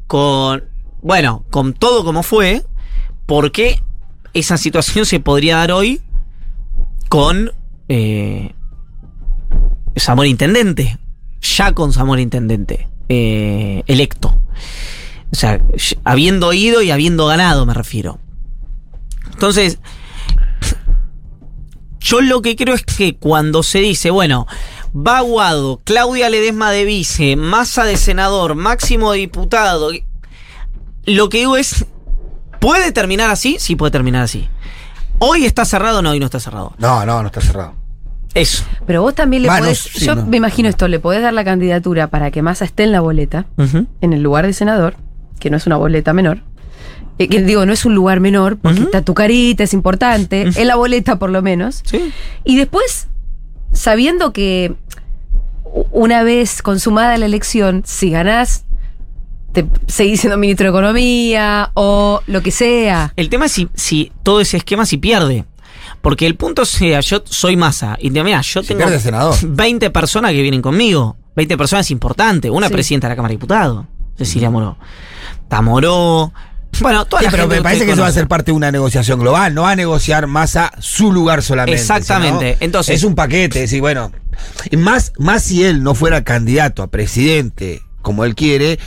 [0.08, 0.64] con,
[1.00, 2.64] bueno, con todo como fue,
[3.24, 3.80] ¿por qué
[4.34, 6.00] esa situación se podría dar hoy
[7.08, 7.52] con
[7.88, 8.52] eh,
[9.96, 10.98] Zamora Intendente?
[11.40, 14.36] Ya con Zamora Intendente, eh, electo.
[15.30, 15.60] O sea,
[16.02, 18.18] habiendo ido y habiendo ganado, me refiero.
[19.32, 19.78] Entonces,
[22.00, 24.48] yo lo que creo es que cuando se dice, bueno,
[24.96, 29.90] va Guado, Claudia Ledesma de vice, Massa de senador, Máximo de diputado,
[31.04, 31.84] lo que digo es,
[32.60, 33.56] ¿puede terminar así?
[33.58, 34.48] Sí, puede terminar así.
[35.18, 36.10] ¿Hoy está cerrado o no?
[36.10, 36.74] Hoy no está cerrado.
[36.78, 37.74] No, no, no está cerrado.
[38.34, 38.64] Eso.
[38.86, 39.78] Pero vos también le Va, no, podés.
[39.78, 40.26] sí, yo no.
[40.26, 43.46] me imagino esto, le podés dar la candidatura para que Massa esté en la boleta,
[43.56, 44.96] en el lugar de senador,
[45.38, 46.42] que no es una boleta menor.
[47.18, 50.68] Eh, que digo, no es un lugar menor, porque está tu carita, es importante, en
[50.68, 51.80] la boleta por lo menos.
[51.86, 52.12] Sí.
[52.44, 53.08] Y después,
[53.72, 54.74] sabiendo que
[55.90, 58.64] una vez consumada la elección, si ganás,
[59.52, 63.12] te seguís siendo ministro de Economía o lo que sea.
[63.16, 65.44] El tema es si, si todo ese esquema si pierde.
[66.02, 67.96] Porque el punto sea, yo soy masa.
[68.00, 69.34] Y te- mira, yo Si tengo pierde, senador.
[69.42, 71.16] 20 personas que vienen conmigo.
[71.34, 72.50] 20 personas importantes.
[72.50, 72.72] Una Sí.
[72.72, 74.76] presidenta de la Cámara de Diputados, Cecilia Moró.
[75.48, 76.32] Tamoró.
[76.80, 78.56] Bueno, toda Sí, la pero gente me parece que eso va a ser parte de
[78.56, 81.80] una negociación global, no va a negociar Massa su lugar solamente.
[81.80, 82.54] Exactamente.
[82.54, 84.12] sino Entonces- es un paquete, decir, bueno,
[84.76, 88.78] más, más si él no fuera candidato a presidente como él quiere,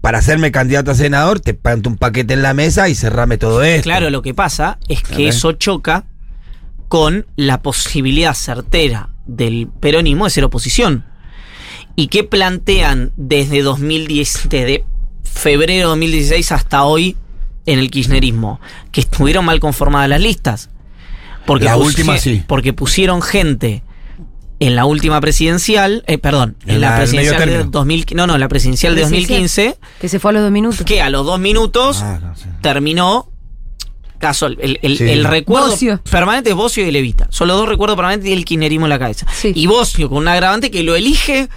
[0.00, 3.62] para hacerme candidato a senador, te planto un paquete en la mesa y cerrame todo
[3.62, 3.82] esto.
[3.84, 6.04] Claro, lo que pasa es que A eso choca
[6.88, 11.04] con la posibilidad certera del peronismo de ser oposición.
[11.96, 14.84] ¿Y qué plantean desde 2010, desde
[15.40, 17.16] febrero de 2016 hasta hoy
[17.66, 18.60] en el kirchnerismo?
[18.92, 20.70] Que estuvieron mal conformadas las listas.
[21.46, 22.42] Porque La pusie- última sí.
[22.46, 23.82] Porque pusieron gente
[24.60, 27.70] en la última presidencial, eh, perdón, en, En la, presidencial de término.
[27.70, 29.38] 2000, no, no, la presidencial de Presidencial.
[29.40, 30.82] 2015, Que se fue a los dos minutos.
[30.84, 32.46] que a los dos minutos Ah, no sé.
[32.60, 33.26] terminó.
[34.18, 35.08] Caso, el, el- Sí.
[35.08, 36.02] el recuerdo Bocio.
[36.10, 37.26] permanente es Bocio y Levita.
[37.30, 39.26] Son los dos recuerdos permanentes y el kirchnerismo en la cabeza.
[39.32, 39.52] Sí.
[39.54, 41.48] Y Bocio con un agravante que lo elige,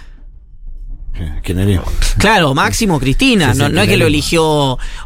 [2.18, 3.48] Claro, Máximo Cristina.
[3.48, 4.44] Sí, sí, no, no es que lo eligió,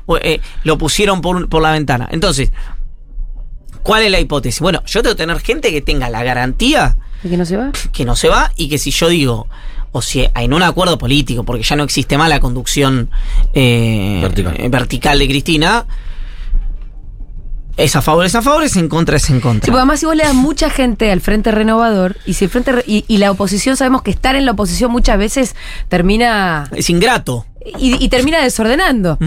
[0.07, 2.09] o, eh, lo pusieron por, por la ventana.
[2.11, 2.51] Entonces,
[3.83, 4.61] ¿cuál es la hipótesis?
[4.61, 7.71] Bueno, yo tengo que tener gente que tenga la garantía ¿De que no se va?
[7.93, 9.49] que no se va y que si yo digo,
[9.93, 13.11] o si en un acuerdo político, porque ya no existe más la conducción
[13.55, 14.69] eh, Vertical.
[14.71, 15.87] vertical de Cristina,
[17.79, 19.67] es a favor, es a favor, es en contra, es en Sí, contra.
[19.67, 22.73] porque además si vos le das mucha gente al Frente Renovador y si el Frente
[22.73, 25.55] Re- y, y la oposición sabemos que estar en la oposición muchas veces
[25.89, 27.47] termina es ingrato.
[27.79, 29.19] y, y termina desordenando.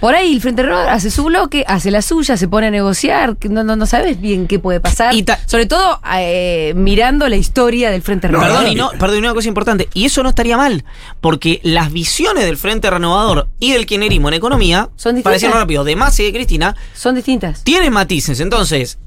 [0.00, 3.36] Por ahí el Frente Renovador hace su bloque, hace la suya, se pone a negociar,
[3.36, 5.14] que no, no, no sabes bien qué puede pasar.
[5.14, 8.56] Y Sobre todo eh, mirando la historia del Frente Renovador.
[8.58, 10.84] Perdón, y no, perdón, y una cosa importante, y eso no estaría mal,
[11.20, 15.22] porque las visiones del Frente Renovador y del kirchnerismo en economía, Son distintas.
[15.24, 17.62] para decirlo rápido, de Massa y de Cristina, Son distintas.
[17.64, 18.40] tienen matices.
[18.40, 18.98] Entonces,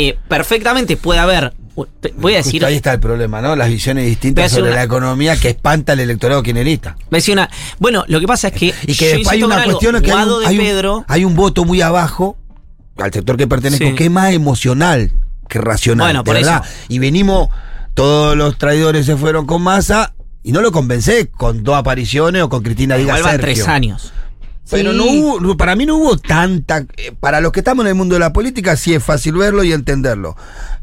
[0.00, 1.52] eh, perfectamente puede haber,
[2.16, 3.56] voy a decir, Justo ahí está el problema, ¿no?
[3.56, 6.96] Las visiones distintas sobre una- la economía que espanta al electorado kirchnerista.
[7.32, 10.12] una- bueno, lo que pasa es que, Y que después hay una algo, cuestión que
[10.12, 12.36] hay un, de hay un- Pedro, hay un voto muy abajo
[12.96, 13.94] al sector que pertenezco Sí.
[13.94, 15.10] que es más emocional
[15.48, 16.06] que racional.
[16.06, 16.62] Bueno, por verdad.
[16.64, 16.74] eso.
[16.88, 17.48] Y venimos,
[17.94, 22.48] todos los traidores se fueron con masa y no lo convencé con dos apariciones o
[22.48, 23.40] con Cristina van Sergio.
[23.40, 24.12] tres años.
[24.70, 26.84] Pero no hubo, para mí no hubo tanta.
[26.96, 29.64] eh, Para los que estamos en el mundo de la política, sí es fácil verlo
[29.64, 30.36] y entenderlo.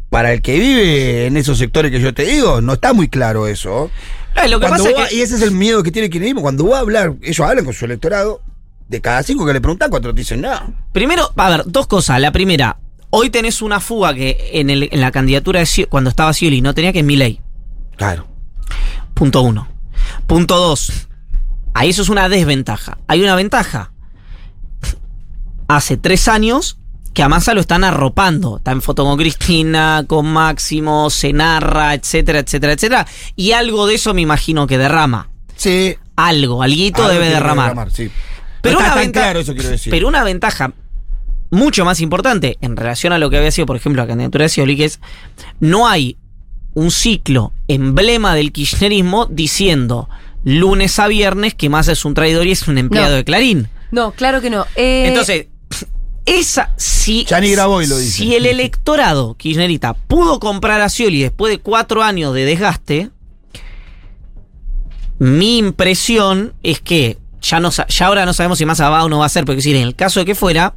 [0.10, 3.48] Para el que vive en esos sectores que yo te digo, no está muy claro
[3.48, 3.90] eso.
[4.36, 6.12] Lo que Cuando pasa vos- es que, Y ese es el miedo que tiene el
[6.12, 6.42] kirchnerismo.
[6.42, 8.42] Cuando vos hablar, ellos hablan con su electorado,
[8.88, 10.52] de cada cinco que le preguntan, cuatro te dicen no.
[10.92, 12.20] primero, a ver, dos cosas.
[12.22, 12.78] La primera,
[13.10, 16.74] hoy tenés una fuga que en, el- en la candidatura de cuando estaba Scioli no
[16.74, 17.42] tenía que es Milei.
[17.98, 18.28] Claro.
[19.14, 19.68] Punto uno.
[20.28, 21.08] Punto dos.
[21.76, 22.98] Ahí eso es una desventaja.
[23.08, 23.92] Hay una ventaja.
[25.68, 26.78] Hace tres años
[27.14, 28.58] que a Massa lo están arropando.
[28.58, 33.08] Está en foto con Cristina, con Máximo, se narra, etcétera, etcétera, etcétera.
[33.36, 35.30] Y algo de eso me imagino que derrama.
[35.58, 35.96] Sí.
[36.16, 37.92] Algo, alguito algo debe que derramar.
[37.92, 38.10] sí.
[38.62, 39.92] Pero no una tan venta- claro eso quiero decir.
[39.92, 40.72] Pero una ventaja
[41.52, 44.50] mucho más importante en relación a lo que había sido, por ejemplo, la candidatura de
[44.50, 45.00] Scioli, que es
[45.60, 46.18] no hay
[46.74, 50.10] un ciclo emblema del kirchnerismo diciendo
[50.46, 53.16] lunes a viernes que más es un traidor y es un empleado No.
[53.18, 53.68] de Clarín.
[53.92, 54.66] No, claro que no.
[54.76, 55.48] Eh, Entonces,
[56.26, 58.12] esa si Chani Graboy lo dice.
[58.18, 63.10] si el electorado kirchnerista pudo comprar a Scioli después de cuatro años de desgaste,
[65.20, 69.20] mi impresión es que ya, no, ya ahora no sabemos si más va o no
[69.20, 70.74] va a ser, es decir, en el caso de que fuera,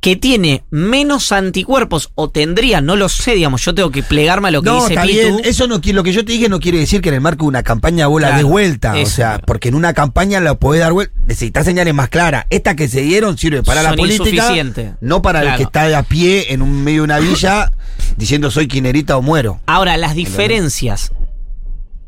[0.00, 4.50] que tiene menos anticuerpos o tendría, no lo sé, digamos, yo tengo que plegarme a
[4.52, 5.14] lo que No, dice está Pitu.
[5.14, 5.40] bien.
[5.44, 7.48] Eso no, lo que yo te dije no quiere decir que en el marco de
[7.48, 8.92] una campaña vos la Claro, des vuelta.
[8.92, 9.44] O eso, sea, claro.
[9.46, 11.12] porque en una campaña la podés dar vuelta.
[11.26, 12.46] Necesitas señales más claras.
[12.50, 14.52] Estas que se dieron sirve para la política.
[15.00, 17.72] No para el que está de a pie en un medio de una villa
[18.16, 19.60] diciendo soy quinerita o muero.
[19.66, 21.12] Ahora, las diferencias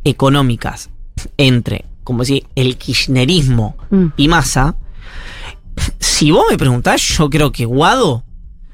[0.04, 0.90] económicas
[1.36, 4.06] entre, como decir, el kirchnerismo Mm.
[4.16, 4.76] y Massa,
[5.98, 8.24] si vos me preguntás, yo creo que Guado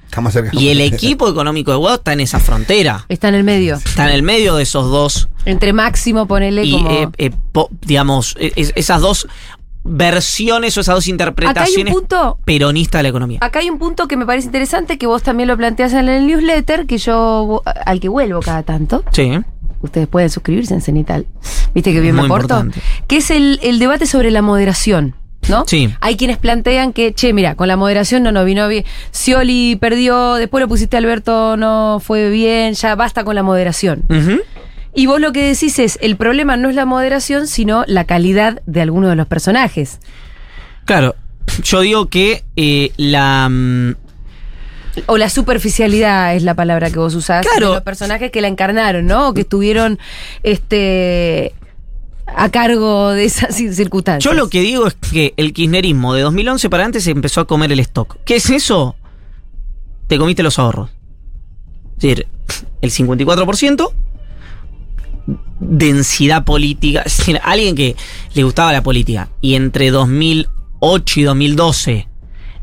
[0.06, 0.50] Está más cerca.
[0.52, 3.04] y el equipo económico de Guado está en esa frontera.
[3.08, 3.76] Está en el medio.
[3.76, 5.28] Está en el medio de esos dos.
[5.44, 6.90] Entre Máximo, ponele Y, como.
[6.90, 9.26] eh, eh, po- digamos, eh, es- esas dos.
[9.86, 13.38] versiones o esas dos interpretaciones punto- peronistas de la economía.
[13.42, 16.26] Acá hay un punto que me parece interesante que vos también lo planteas en el
[16.26, 19.04] newsletter, que yo al que vuelvo cada tanto.
[19.12, 19.32] Sí.
[19.82, 21.26] Ustedes pueden suscribirse en Cenital.
[21.74, 22.44] Viste que bien Muy me porto.
[22.60, 22.80] importante.
[23.06, 25.16] Que es el, el debate sobre la moderación.
[25.48, 25.64] ¿No?
[25.66, 25.92] Sí.
[26.00, 28.84] Hay quienes plantean que, che, mira, con la moderación no nos vino bien.
[29.12, 34.04] Scioli perdió, después lo pusiste a Alberto, no fue bien, ya basta con la moderación.
[34.94, 38.62] Y vos lo que decís es, el problema no es la moderación, sino la calidad
[38.66, 39.98] de alguno de los personajes.
[40.84, 41.16] Claro,
[41.62, 43.48] yo digo que eh, la...
[43.50, 43.94] mm,
[45.06, 47.44] O la superficialidad es la palabra que vos usás.
[47.44, 47.70] Claro.
[47.70, 49.28] De los personajes que la encarnaron, ¿no?
[49.28, 49.98] O que estuvieron
[50.44, 51.54] este,
[52.26, 54.24] a cargo de esas circunstancias.
[54.24, 57.46] Yo lo que digo es que el kirchnerismo de 2011 para antes se empezó a
[57.46, 58.16] comer el stock.
[58.24, 58.96] ¿Qué es eso?
[60.06, 60.90] Te comiste los ahorros.
[61.96, 62.26] Es decir,
[62.80, 63.92] el 54%,
[65.60, 67.02] densidad política.
[67.02, 67.96] Es decir, alguien que
[68.34, 72.08] le gustaba la política y entre 2008 y 2012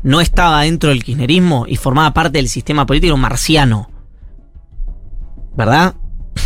[0.02, 3.90] no estaba dentro del kirchnerismo y formaba parte del sistema político marciano.
[5.56, 5.94] ¿Verdad?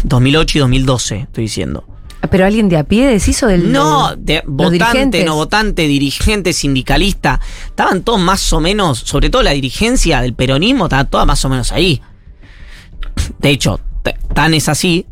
[0.05, 1.85] 2008 y 2012, estoy diciendo.
[2.29, 3.73] Pero alguien de a pie decís o del.
[3.73, 7.41] No, de, votante, no votante, dirigente, sindicalista.
[7.67, 11.49] Estaban todos más o menos, sobre todo la dirigencia del peronismo, estaba toda más o
[11.49, 12.01] menos ahí.
[13.39, 13.81] De hecho,
[14.35, 15.07] tan es así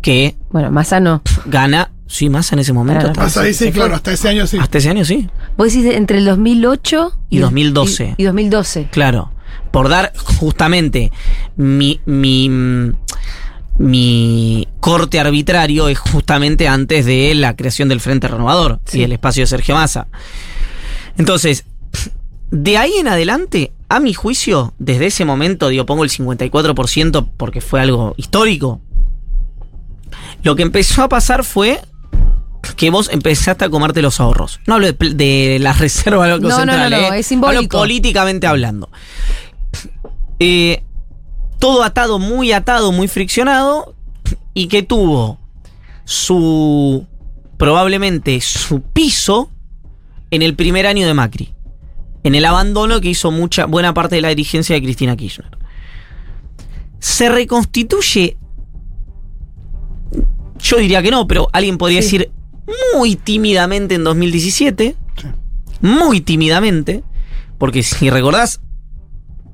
[0.00, 1.22] que Bueno, Massa no.
[1.46, 1.90] gana.
[2.06, 3.00] Sí, más en ese momento.
[3.00, 3.12] Claro.
[3.12, 3.96] estaba- Hasta ahí sí, claro, fue.
[3.96, 4.58] hasta ese año sí.
[4.58, 5.28] Hasta ese año sí.
[5.56, 8.14] Vos decís entre el 2008 Y 2012.
[8.18, 8.88] Y, y 2012.
[8.90, 9.32] Claro.
[9.70, 11.10] Por dar justamente
[11.56, 12.92] mi, mi,
[13.78, 19.00] mi corte arbitrario es justamente antes de la creación del Frente Renovador Sí.
[19.00, 20.08] y el espacio de Sergio Massa.
[21.16, 21.64] Entonces,
[22.50, 27.60] de ahí en adelante, a mi juicio, desde ese momento, digo, pongo el 54% porque
[27.60, 28.80] fue algo histórico.
[30.42, 31.80] Lo que empezó a pasar fue
[32.76, 34.60] que vos empezaste a comerte los ahorros.
[34.66, 37.18] No hablo de, de las reservas del Banco No, no, no, no, ¿eh?
[37.20, 37.58] es simbólico.
[37.60, 38.90] Hablo políticamente hablando.
[40.38, 40.82] Eh,
[41.62, 43.94] todo atado, muy atado, muy friccionado,
[44.52, 45.38] y que tuvo
[46.04, 47.06] su.
[47.56, 49.48] probablemente su piso
[50.32, 51.54] en el primer año de Macri.
[52.24, 55.56] En el abandono que hizo mucha, buena parte de la dirigencia de Cristina Kirchner.
[56.98, 58.36] Se reconstituye.
[60.58, 62.18] Yo diría que no, pero alguien podría Sí.
[62.18, 62.32] decir
[62.96, 64.96] muy tímidamente en 2017.
[65.80, 67.04] Muy tímidamente.
[67.58, 68.60] Porque si recordás,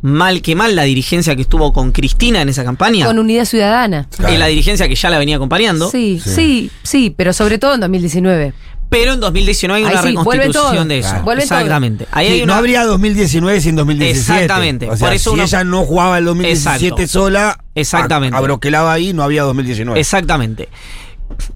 [0.03, 3.07] mal que mal la dirigencia que estuvo con Cristina en esa campaña.
[3.07, 4.09] Con Unidad Ciudadana.
[4.17, 4.33] Claro.
[4.33, 5.91] Es la dirigencia que ya la venía acompañando.
[5.91, 6.31] Sí, Sí.
[6.31, 8.53] sí, sí, pero sobre todo en 2019.
[8.91, 11.11] Pero en 2019 hay Ahí una sí, reconstitución de eso.
[11.23, 11.33] Claro.
[11.41, 12.07] Exactamente.
[12.11, 14.19] Ahí Sí, hay No habría 2019 sin 2017.
[14.45, 14.89] Exactamente.
[14.89, 17.07] O sea, Por eso si uno- ella no jugaba el 2017 Exacto.
[17.07, 18.35] sola, Exactamente.
[18.37, 20.01] abroquelaba ahí, no había 2019.
[20.01, 20.71] Exactamente.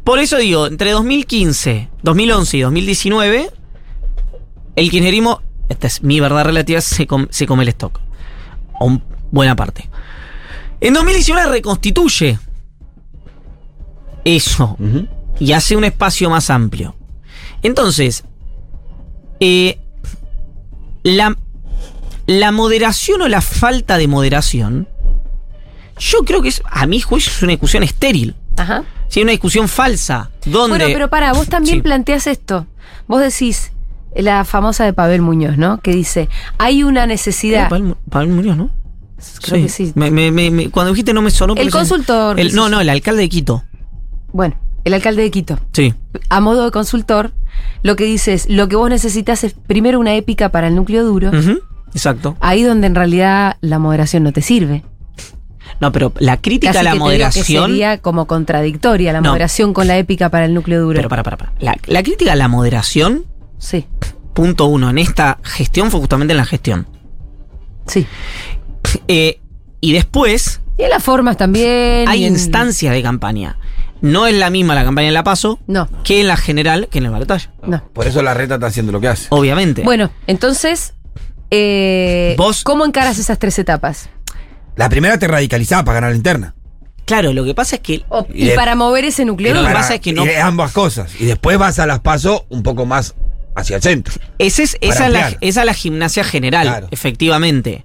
[0.05, 3.49] Por eso digo, entre 2015, 2011 y 2019,
[4.77, 7.99] el kirchnerismo, esta es mi verdad relativa, se, com- se come el stock.
[8.81, 9.89] O un- buena parte.
[10.81, 12.39] En 2019 reconstituye
[14.25, 14.77] eso
[15.39, 16.95] y hace un espacio más amplio.
[17.63, 18.25] Entonces,
[19.41, 19.79] eh,
[21.03, 21.37] la,
[22.27, 24.89] la moderación o la falta de moderación,
[25.99, 28.35] yo creo que es, a mi juicio, es una discusión estéril.
[28.57, 28.85] Ajá.
[29.09, 30.31] Sí, una discusión falsa.
[30.45, 30.77] ¿Dónde?
[30.79, 31.83] Bueno, pero para, vos también Sí.
[31.83, 32.67] planteas esto.
[33.09, 33.72] Vos decís,
[34.17, 35.79] la famosa de Pavel Muñoz, ¿no?
[35.81, 37.69] Que dice, hay una necesidad.
[37.69, 38.71] Pavel, Pavel Muñoz, ¿no?
[39.43, 39.93] Creo que sí.
[39.95, 41.55] Me- me- me- me- cuando dijiste no me sonó.
[41.57, 43.63] El consultor, El- no, no, el alcalde de Quito.
[44.33, 45.59] Bueno, el alcalde de Quito.
[45.73, 45.95] Sí.
[46.29, 47.33] A modo de consultor,
[47.83, 51.05] lo que dice es, lo que vos necesitas es primero una épica para el núcleo
[51.05, 51.31] duro.
[51.95, 52.37] Exacto.
[52.41, 54.83] Ahí donde en realidad la moderación no te sirve.
[55.81, 57.67] No, pero la crítica Casi a la que te digo que moderación.
[57.71, 59.31] sería como contradictoria la No.
[59.31, 60.97] moderación con la épica para el núcleo duro.
[60.97, 61.53] Pero para, para, para.
[61.61, 63.25] La, la crítica a la moderación,
[63.63, 63.87] Sí,
[64.35, 66.87] punto uno, en esta gestión fue justamente en la gestión.
[67.87, 68.07] sí.
[69.09, 69.41] Eh,
[69.81, 72.09] y después Y en las formas también.
[72.09, 73.57] hay en- instancias de campaña.
[74.01, 76.99] No es la misma la campaña en La Paso No, que en la general que
[76.99, 77.49] en el balotaje.
[77.67, 77.83] no.
[77.93, 79.27] Por eso la reta está haciendo lo que hace.
[79.31, 79.83] Obviamente.
[79.85, 80.95] Bueno, entonces,
[81.51, 84.09] eh, Vos- ¿cómo encaras esas tres etapas?
[84.75, 86.55] La primera te radicalizaba para ganar la interna.
[87.05, 89.67] Claro, lo que pasa es que O- Y y de- para mover ese núcleo Lo
[89.67, 91.13] que pasa es que no- y ambas cosas.
[91.21, 93.15] Y después vas a las pasos un poco más
[93.55, 94.15] hacia el centro.
[94.39, 96.89] Ese es, esa, es la, esa la gimnasia general, Claro.
[96.91, 97.85] efectivamente.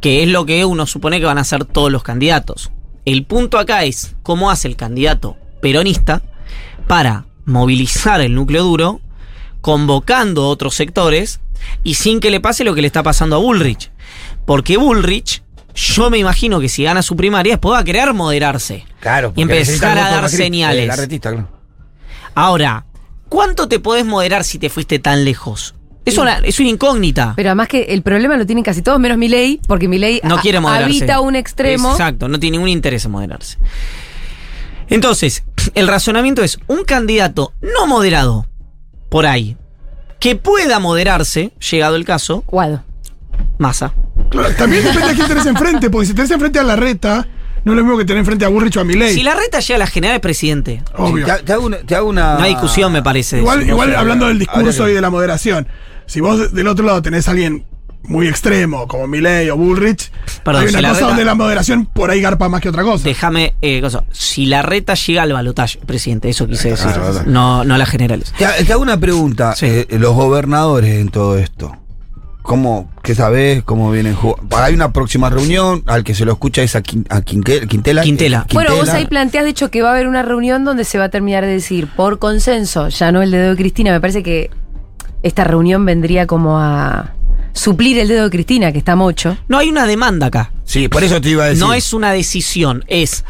[0.00, 2.70] Que es lo que uno supone que van a hacer todos los candidatos.
[3.04, 6.22] El punto acá es cómo hace el candidato peronista
[6.88, 9.00] para movilizar el núcleo duro,
[9.60, 11.40] convocando otros sectores
[11.82, 13.90] y sin que le pase lo que le está pasando a Bullrich.
[14.46, 15.42] Porque Bullrich,
[15.74, 18.84] yo me imagino que si gana su primaria, después va a querer moderarse.
[19.00, 19.32] Claro.
[19.36, 20.98] Y empezar a dar señales.
[20.98, 21.48] eh, claro.
[22.34, 22.84] Ahora,
[23.28, 25.74] ¿cuánto te podés moderar si te fuiste tan lejos?
[26.04, 27.32] Es una, es una incógnita.
[27.34, 30.40] Pero además que el problema lo tienen casi todos, menos Milei, porque Milei no a-
[30.40, 30.98] quiere moderarse.
[30.98, 31.92] habita un extremo.
[31.92, 33.56] Exacto, no tiene ningún interés en moderarse.
[34.88, 35.44] Entonces,
[35.74, 38.46] el razonamiento es un candidato no moderado,
[39.08, 39.56] por ahí,
[40.20, 42.82] que pueda moderarse, llegado el caso, Guado.
[43.58, 43.94] masa.
[44.30, 47.26] Claro, también depende de quién tenés enfrente, porque si tenés enfrente a la reta,
[47.64, 49.14] no es lo mismo que tener enfrente a Burrich o a Milei.
[49.14, 50.82] Si la reta llega a la general es presidente.
[50.96, 51.26] Obvio.
[51.26, 53.38] Te, te hago una, te hago una- No hay discusión, me parece.
[53.38, 53.70] Igual, eso.
[53.70, 55.66] igual sé, hablando del discurso que- y de la moderación,
[56.06, 57.64] si vos de- del otro lado tenés a alguien
[58.06, 60.10] muy extremo, como Milei o Bullrich,
[60.44, 62.68] Perdón, hay si una la cosa reta- donde la moderación por ahí garpa más que
[62.68, 63.02] otra cosa.
[63.02, 64.04] Déjame, eh, cosa.
[64.12, 66.86] Si la reta llega al balotaje, presidente, eso quise decir.
[66.92, 67.30] Claro, claro.
[67.30, 68.34] No, no a las generales.
[68.36, 69.54] Te, te hago una pregunta.
[69.56, 69.64] Sí.
[69.68, 71.74] eh, los gobernadores en todo esto.
[72.44, 73.62] ¿Cómo, qué sabés?
[73.64, 74.54] ¿Cómo vienen jugando?
[74.58, 78.02] Hay una próxima reunión, al que se lo escucha es a, Quin- a Quinque- Quintela.
[78.02, 78.46] Quintela.
[78.52, 81.04] Bueno, vos ahí planteás, de hecho, que va a haber una reunión donde se va
[81.04, 84.50] a terminar de decir, por consenso, ya no el dedo de Cristina, me parece que
[85.22, 87.14] esta reunión vendría como a
[87.54, 89.38] suplir el dedo de Cristina, que está mocho.
[89.48, 90.52] No hay una demanda acá.
[90.64, 91.62] Sí, por eso te iba a decir.
[91.64, 93.24] No es una decisión, es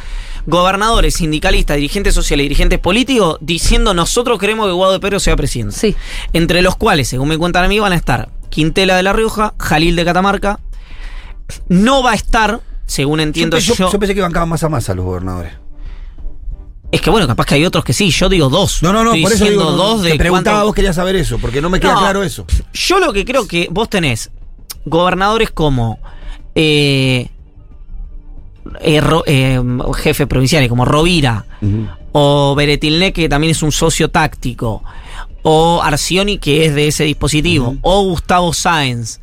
[0.46, 5.76] gobernadores, sindicalistas, dirigentes sociales, dirigentes políticos diciendo nosotros queremos que Guado de Pedro sea presidente.
[5.76, 5.96] Sí.
[6.32, 9.54] Entre los cuales, según me cuentan a mí, van a estar Quintela de la Rioja,
[9.58, 10.60] Jalil de Catamarca.
[11.68, 13.90] No va a estar, según entiendo yo, yo.
[13.90, 15.52] yo pensé que bancaban más a más a los gobernadores.
[16.92, 18.10] es que bueno, capaz que hay otros que sí.
[18.10, 18.82] Yo digo dos.
[18.82, 20.94] No, no, no, Estoy por eso digo, no, dos de te preguntaba, cuánto- vos querías
[20.96, 21.98] saber eso, porque no me queda No.
[22.00, 22.46] claro eso.
[22.72, 24.30] Yo lo que creo que vos tenés
[24.86, 25.98] gobernadores como
[26.54, 27.28] eh,
[28.80, 29.60] eh, eh,
[29.96, 31.44] jefe provinciales como Rovira
[32.12, 34.82] o Beretilne, que también es un socio táctico,
[35.44, 39.20] o Arcioni, que es de ese dispositivo, o Gustavo Sáenz,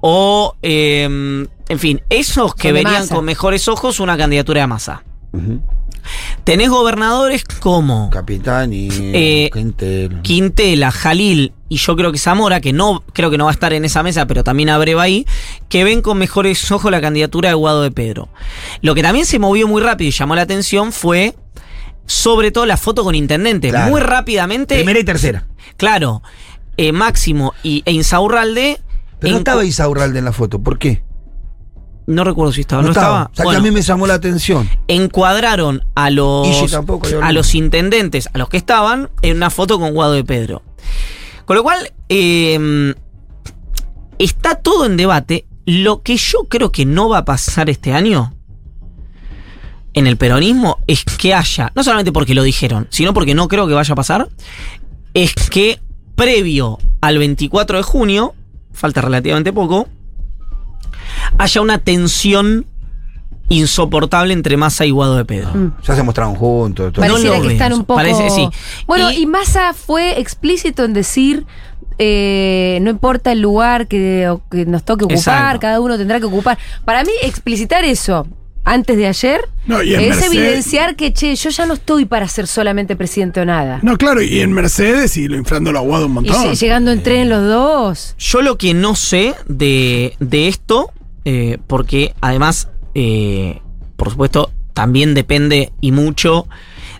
[0.00, 3.14] o, eh, en fin, esos que Massa.
[3.14, 5.02] con mejores ojos una candidatura de masa.
[6.44, 10.20] Tenés gobernadores como Capitán y Eh, Quintela.
[10.22, 13.72] Quintela, Jalil y yo creo que Zamora, que no creo que no va a estar
[13.72, 15.26] en esa mesa, pero también Abreva ahí,
[15.70, 18.28] que ven con mejores ojos la candidatura de Guado de Pedro.
[18.82, 21.34] Lo que también se movió muy rápido y llamó la atención fue
[22.06, 23.70] sobre todo la foto con intendente.
[23.70, 23.90] Claro.
[23.90, 24.76] Muy rápidamente.
[24.76, 25.46] Primera y tercera.
[25.76, 26.22] Claro,
[26.76, 28.80] eh, Máximo y, e Insaurralde.
[29.20, 30.60] Pero no estaba Isaurralde en la foto.
[30.60, 31.02] ¿Por qué?
[32.06, 32.82] No recuerdo si estaba.
[32.82, 33.30] No, O estaba.
[33.32, 34.68] sea, Bueno, que a mí me llamó la atención.
[34.88, 37.32] encuadraron a los, tampoco, a no.
[37.32, 40.62] los intendentes, a los que estaban, en una foto con Guado de Pedro.
[41.46, 42.94] Con lo cual, eh,
[44.18, 45.46] está todo en debate.
[45.66, 48.33] Lo que yo creo que no va a pasar este año
[49.94, 53.66] en el peronismo es que haya, no solamente porque lo dijeron, sino porque no creo
[53.66, 54.28] que vaya a pasar,
[55.14, 55.78] es que
[56.16, 58.34] previo al 24 de junio,
[58.72, 59.88] falta relativamente poco,
[61.38, 62.66] haya una tensión
[63.48, 65.50] insoportable entre Massa y Guado de Pedro.
[65.54, 65.72] Mm.
[65.86, 66.92] Ya se mostraron juntos.
[66.92, 67.06] todo.
[67.06, 67.96] Pareciera que están un poco.
[67.96, 68.48] Parece- sí.
[68.86, 71.46] Bueno, Y- y, Massa fue explícito en decir.
[71.98, 74.28] eh, no importa el lugar que,
[74.66, 75.60] nos toque ocupar, Exacto.
[75.60, 76.58] cada uno tendrá que ocupar.
[76.84, 78.26] Para mí, explicitar eso
[78.64, 82.04] antes de ayer No, y en es Mercedes- evidenciar que, che, yo ya no estoy
[82.06, 83.80] para ser solamente presidente o nada.
[83.82, 86.44] No, claro, y en Mercedes y lo inflando la aguado un y montón.
[86.44, 88.14] lle- llegando en tren los dos.
[88.18, 90.90] Yo lo que no sé de, de esto,
[91.24, 93.60] eh, porque además, eh,
[93.96, 96.46] por supuesto, también depende y mucho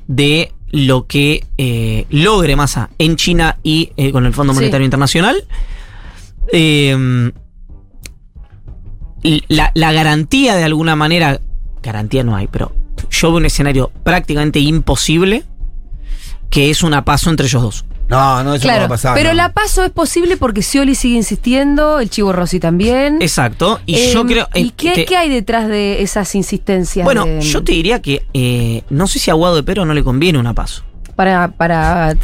[0.06, 4.58] de lo que eh, logre Massa en China y eh, con el Fondo Sí.
[4.58, 5.44] Monetario Internacional.
[6.52, 7.30] Eh,
[9.22, 11.40] y la, la garantía de alguna manera,
[11.84, 12.72] garantía no hay, pero
[13.10, 15.44] yo veo un escenario prácticamente imposible
[16.50, 17.84] que es una paso entre ellos dos.
[18.08, 19.14] No, no, eso no va Claro, a pasar.
[19.14, 19.34] pero no.
[19.36, 23.20] la paso es posible porque Scioli sigue insistiendo, el Chivo Rossi también.
[23.22, 23.80] Exacto.
[23.86, 24.48] Y Em, yo creo.
[24.54, 27.02] ¿Y eh, qué, hay detrás de esas insistencias?
[27.04, 29.94] Bueno, de- yo te diría que eh, no sé si a Guado de Pedro no
[29.94, 30.84] le conviene una paso.
[31.16, 32.14] Para, para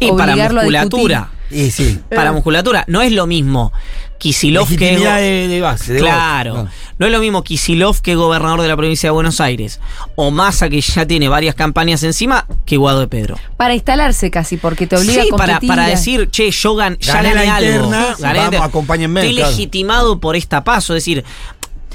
[0.00, 1.30] Y para a musculatura.
[1.50, 2.00] Y sí.
[2.14, 2.84] Para musculatura.
[2.88, 3.72] No es lo mismo
[4.20, 4.96] Kisilov que.
[4.98, 5.94] De, de base.
[5.94, 6.54] de Claro.
[6.54, 6.68] voto.
[6.98, 9.80] No es lo mismo Kisilov que gobernador de la provincia de Buenos Aires.
[10.14, 13.36] O Massa que ya tiene varias campañas encima que Guado de Pedro.
[13.56, 17.14] Para instalarse casi, porque te obliga Sí, a para, para decir, che, yo gan- ya
[17.14, 17.70] Gané la algo.
[17.72, 19.50] interna, Gané vamos, inter- acompáñenme, Estoy claro.
[19.50, 20.94] legitimado por esta paso.
[20.94, 21.24] Es decir,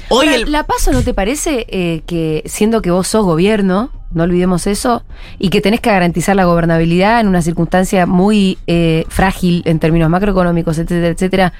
[0.08, 0.52] hoy Ahora, el.
[0.52, 5.04] ¿La paso no te parece eh, que, siendo que vos sos gobierno, no olvidemos eso,
[5.38, 10.10] y que tenés que garantizar la gobernabilidad en una circunstancia muy eh, frágil en términos
[10.10, 11.52] macroeconómicos, etcétera, etcétera,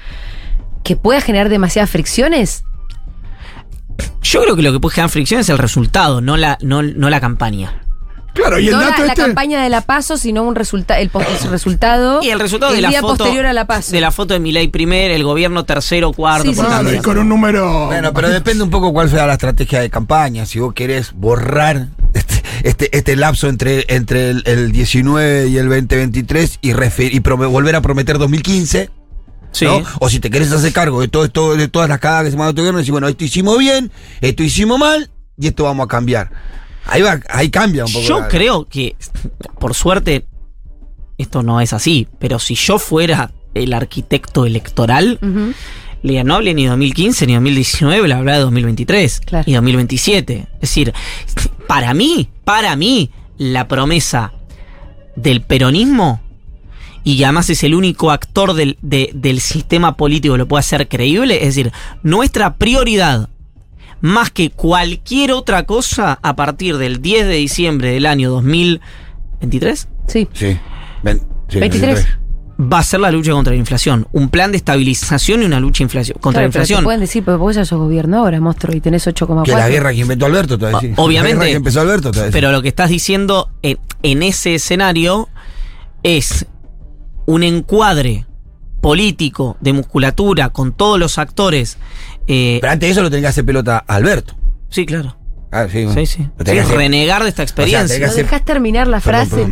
[0.87, 2.63] que pueda generar demasiadas fricciones?
[4.21, 7.09] Yo creo que lo que puede generar fricción es el resultado, no la, no, no
[7.09, 7.81] la campaña.
[8.33, 9.21] Claro, y el no la, dato la este.
[9.21, 11.09] campaña de la paso, sino un resulta el,
[11.49, 12.21] resultado.
[12.23, 13.17] Y el resultado de la día foto.
[13.17, 13.91] posterior a la paso.
[13.91, 16.99] De la foto de Milei primer, el gobierno tercero, cuarto, Sí, por sí, Claro, y
[16.99, 17.87] con un número.
[17.87, 20.45] Bueno, pero depende un poco cuál sea la estrategia de campaña.
[20.45, 25.67] Si vos querés borrar este, este, este lapso entre, entre el, el 19 y el
[25.67, 28.89] 2023 y, volver a prometer 2015.
[29.51, 29.65] Sí.
[29.65, 29.83] ¿no?
[29.99, 32.37] O si te querés hacer cargo de todo esto, de todas las cagadas que se
[32.37, 33.91] mandó tu gobierno, decís, bueno, esto hicimos bien,
[34.21, 36.31] esto hicimos mal, y esto vamos a cambiar.
[36.85, 38.05] Ahí va, ahí cambia un poco.
[38.05, 38.95] Yo la- creo que,
[39.59, 40.25] por suerte,
[41.17, 45.53] esto no es así, pero si yo fuera el arquitecto electoral, le
[46.03, 49.43] diría, no hable ni 2015 ni 2019, le habla de 2023 Claro.
[49.49, 50.47] y 2027.
[50.53, 50.93] Es decir,
[51.67, 54.31] para mí, para mí, la promesa
[55.15, 56.21] del peronismo,
[57.15, 60.87] y además es el único actor del, de- del sistema político que lo puede hacer
[60.87, 61.71] creíble, es decir,
[62.03, 63.29] nuestra prioridad,
[64.01, 70.27] más que cualquier otra cosa, a partir del 10 de diciembre del año 2023, Sí.
[70.33, 70.57] Sí.
[71.03, 72.05] Ven- sí, 23.
[72.59, 74.07] va a ser la lucha contra la inflación.
[74.11, 76.83] Un plan de estabilización y una lucha inflación, contra Claro, la pero te inflación.
[76.83, 79.43] pueden decir, pero vos ya sos gobierno ahora, monstruo, y tenés 8,4.
[79.45, 80.93] Que la guerra que inventó Alberto, te decir.
[80.97, 81.37] Obviamente.
[81.37, 82.31] La guerra que empezó Alberto, te.
[82.31, 85.29] Pero lo que estás diciendo en, en ese escenario
[86.03, 86.45] es
[87.27, 88.25] un encuadre
[88.81, 91.77] político de musculatura con todos los actores.
[92.27, 94.35] eh, Pero antes de eso lo tenía que hacer pelota Alberto.
[94.69, 95.15] sí, claro.
[95.51, 95.93] Ah, sí, bueno.
[95.93, 96.27] Sí, sí.
[96.45, 97.97] Sí, hacer- renegar de esta experiencia.
[97.99, 99.45] ¿No hacer- dejás terminar la Perdón, frase?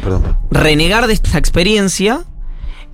[0.00, 0.38] Perdón, perdón.
[0.50, 2.24] renegar de esta experiencia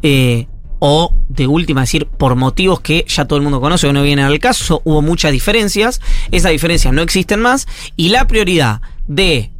[0.02, 0.48] eh,
[0.80, 4.24] o de última decir por motivos que ya todo el mundo conoce que no vienen
[4.24, 6.00] al caso hubo muchas diferencias
[6.30, 7.66] esas diferencias no existen más
[7.96, 9.52] y la prioridad de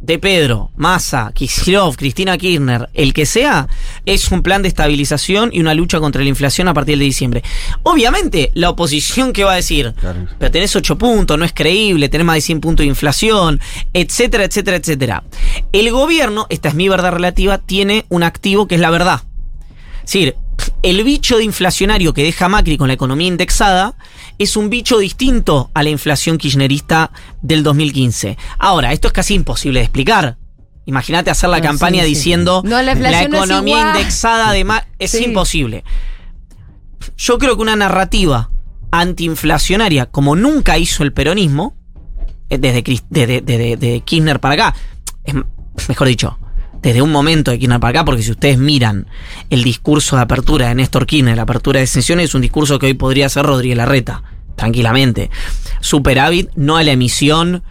[0.00, 3.68] de Pedro, Massa, Kicillof, Cristina Kirchner, el que sea,
[4.06, 7.42] es un plan de estabilización y una lucha contra la inflación a partir de diciembre.
[7.82, 10.26] Obviamente, la oposición que va a decir, Claro.
[10.38, 13.60] pero tenés 8 puntos, no es creíble, tenés más de 100 puntos de inflación,
[13.92, 15.24] etcétera, etcétera, etcétera.
[15.72, 19.22] El gobierno, esta es mi verdad relativa, tiene un activo que es la verdad.
[19.98, 20.36] Es decir,
[20.82, 23.94] el bicho de inflacionario que deja Macri con la economía indexada
[24.38, 27.10] es un bicho distinto a la inflación kirchnerista
[27.42, 28.36] del 2015.
[28.58, 30.38] Ahora, esto es casi imposible de explicar.
[30.86, 32.14] Imagínate hacer la No, campaña sí, sí.
[32.14, 33.96] diciendo No, la es economía igual".
[33.98, 34.90] indexada de Macri.
[34.98, 35.24] Es Sí.
[35.24, 35.84] imposible.
[37.16, 38.50] Yo creo que una narrativa
[38.90, 41.76] antiinflacionaria, como nunca hizo el peronismo,
[42.48, 44.74] eh, desde, desde- desde- de Kirchner para acá,
[45.24, 45.34] es
[45.88, 46.38] mejor dicho,
[46.82, 49.06] desde un momento de Kirchner para acá, porque si ustedes miran
[49.50, 52.86] el discurso de apertura de Néstor Kirchner, la apertura de sesiones, es un discurso que
[52.86, 54.22] hoy podría hacer Rodríguez Larreta,
[54.56, 55.30] tranquilamente.
[55.80, 57.62] Superávit, no a la emisión,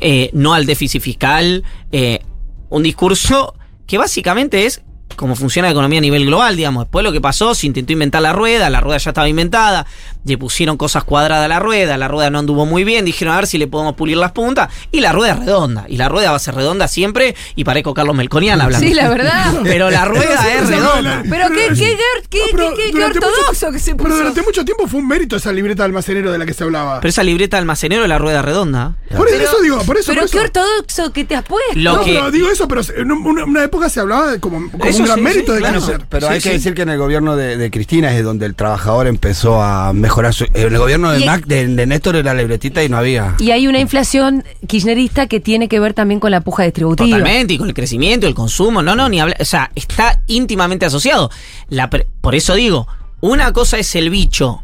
[0.00, 2.20] eh, no al déficit fiscal, eh,
[2.68, 3.54] un discurso
[3.86, 4.82] que básicamente es
[5.16, 6.84] cómo funciona la economía a nivel global, digamos.
[6.84, 9.86] Después lo que pasó, se intentó inventar la rueda, la rueda ya estaba inventada,
[10.24, 13.36] le pusieron cosas cuadradas a la rueda, la rueda no anduvo muy bien, dijeron a
[13.36, 16.30] ver si le podemos pulir las puntas, y la rueda es redonda, y la rueda
[16.30, 18.86] va a ser redonda siempre, y parezco Carlos Melconian hablando.
[18.86, 19.54] Sí, la verdad.
[19.62, 21.22] Pero la rueda es redonda.
[21.28, 21.96] Pero qué, qué, qué,
[22.28, 24.16] qué, No, pero qué- qué durante ortodoxo mucho- que se Pero puso.
[24.18, 27.00] durante mucho tiempo fue un mérito esa libreta de almacenero de la que se hablaba.
[27.00, 28.94] Pero esa libreta de almacenero es la rueda redonda.
[29.16, 30.12] por Pero- eso digo, por eso.
[30.12, 31.72] Pero por qué ortodoxo que te has puesto.
[31.76, 34.70] Lo no, que- pero digo eso, pero en una, una época se hablaba de como,
[34.70, 35.80] como Eso un gran sí, mérito sí, de claro.
[35.80, 36.06] crecer.
[36.08, 38.54] Pero Sí, hay que decir que en el gobierno de, de Cristina es donde el
[38.54, 40.44] trabajador empezó a mejorar su.
[40.54, 43.36] En el gobierno de Mac, de, de Néstor era libretita y no había.
[43.38, 47.18] Y hay una inflación kirchnerista que tiene que ver también con la puja distributiva.
[47.18, 50.84] Totalmente, y con el crecimiento, el consumo, no, no, ni hablar, o sea, está íntimamente
[50.86, 51.30] asociado.
[51.68, 52.86] La por eso digo,
[53.20, 54.62] una cosa es el bicho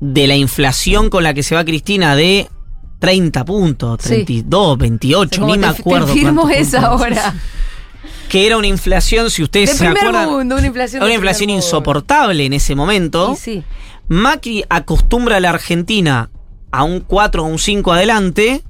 [0.00, 2.48] de la inflación con la que se va Cristina de
[2.98, 4.08] 30 puntos, Sí.
[4.24, 6.06] 32, 28, Como ni me acuerdo.
[6.06, 7.00] Te firmo cuántos esa puntos.
[7.00, 7.34] ahora.
[8.28, 10.30] Que era una inflación, si ustedes De se acuerdan.
[10.30, 13.32] mundo, una inflación una inflación insoportable en ese momento.
[13.34, 13.62] Y sí.
[14.12, 16.28] Macri acostumbra a la Argentina
[16.70, 18.62] a un 4 o un 5 adelante,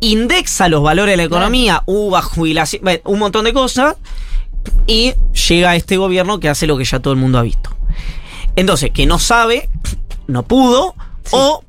[0.00, 3.96] indexa los valores de la economía, uva, jubilación, un montón de cosas,
[4.86, 5.12] y
[5.48, 7.76] llega este gobierno que hace lo que ya todo el mundo ha visto.
[8.56, 9.68] Entonces, que no sabe,
[10.26, 10.94] no pudo,
[11.32, 11.64] o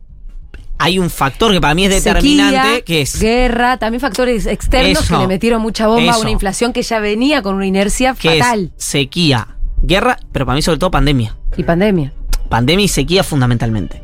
[0.78, 5.04] hay un factor que para mí es determinante, Sequía, que es guerra, también factores externos
[5.04, 5.16] Eso.
[5.16, 8.40] que le metieron mucha bomba a una inflación que ya venía con una inercia es
[8.40, 8.72] fatal.
[8.78, 11.36] sequía, guerra, pero para mí sobre todo pandemia.
[11.58, 12.14] Y pandemia.
[12.54, 14.04] Pandemia y sequía fundamentalmente.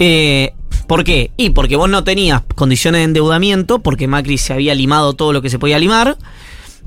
[0.00, 0.54] Eh,
[0.88, 1.30] ¿Por qué?
[1.36, 5.40] Y porque vos no tenías condiciones de endeudamiento, porque Macri se había limado todo lo
[5.40, 6.18] que se podía limar.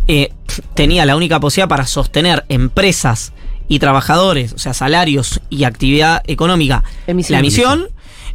[0.10, 0.34] Eh,
[0.74, 3.32] tenía la única posibilidad para sostener empresas
[3.70, 7.34] y trabajadores, o sea, salarios y actividad económica, Emisión.
[7.34, 7.88] la emisión,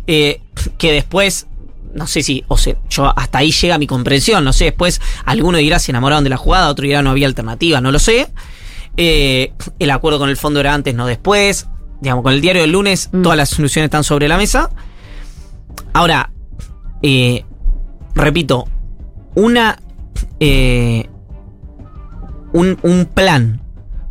[0.07, 0.41] eh,
[0.79, 1.47] que después,
[1.93, 5.59] no sé si, o sea, yo hasta ahí llega mi comprensión, no sé, después alguno
[5.59, 8.29] dirá se enamoraron de la jugada, otro dirá no había alternativa, no lo sé.
[8.97, 11.67] Eh, el acuerdo con el fondo era antes, no después.
[12.05, 13.23] Digamos, con el diario del lunes, Mm.
[13.23, 14.71] todas las soluciones están sobre la mesa.
[15.93, 16.31] Ahora,
[17.03, 17.45] eh,
[18.15, 18.69] repito,
[19.35, 19.79] una.
[20.39, 21.09] eh,
[22.53, 23.61] un, un plan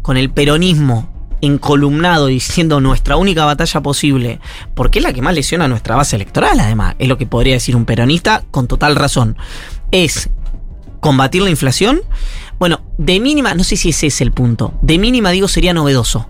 [0.01, 1.09] con el peronismo
[1.41, 4.39] encolumnado diciendo nuestra única batalla posible,
[4.73, 7.75] porque es la que más lesiona nuestra base electoral, además, es lo que podría decir
[7.75, 9.37] un peronista con total razón,
[9.91, 10.29] es
[10.99, 12.01] combatir la inflación,
[12.59, 16.27] bueno, de mínima, no sé si ese es el punto, de mínima digo sería novedoso.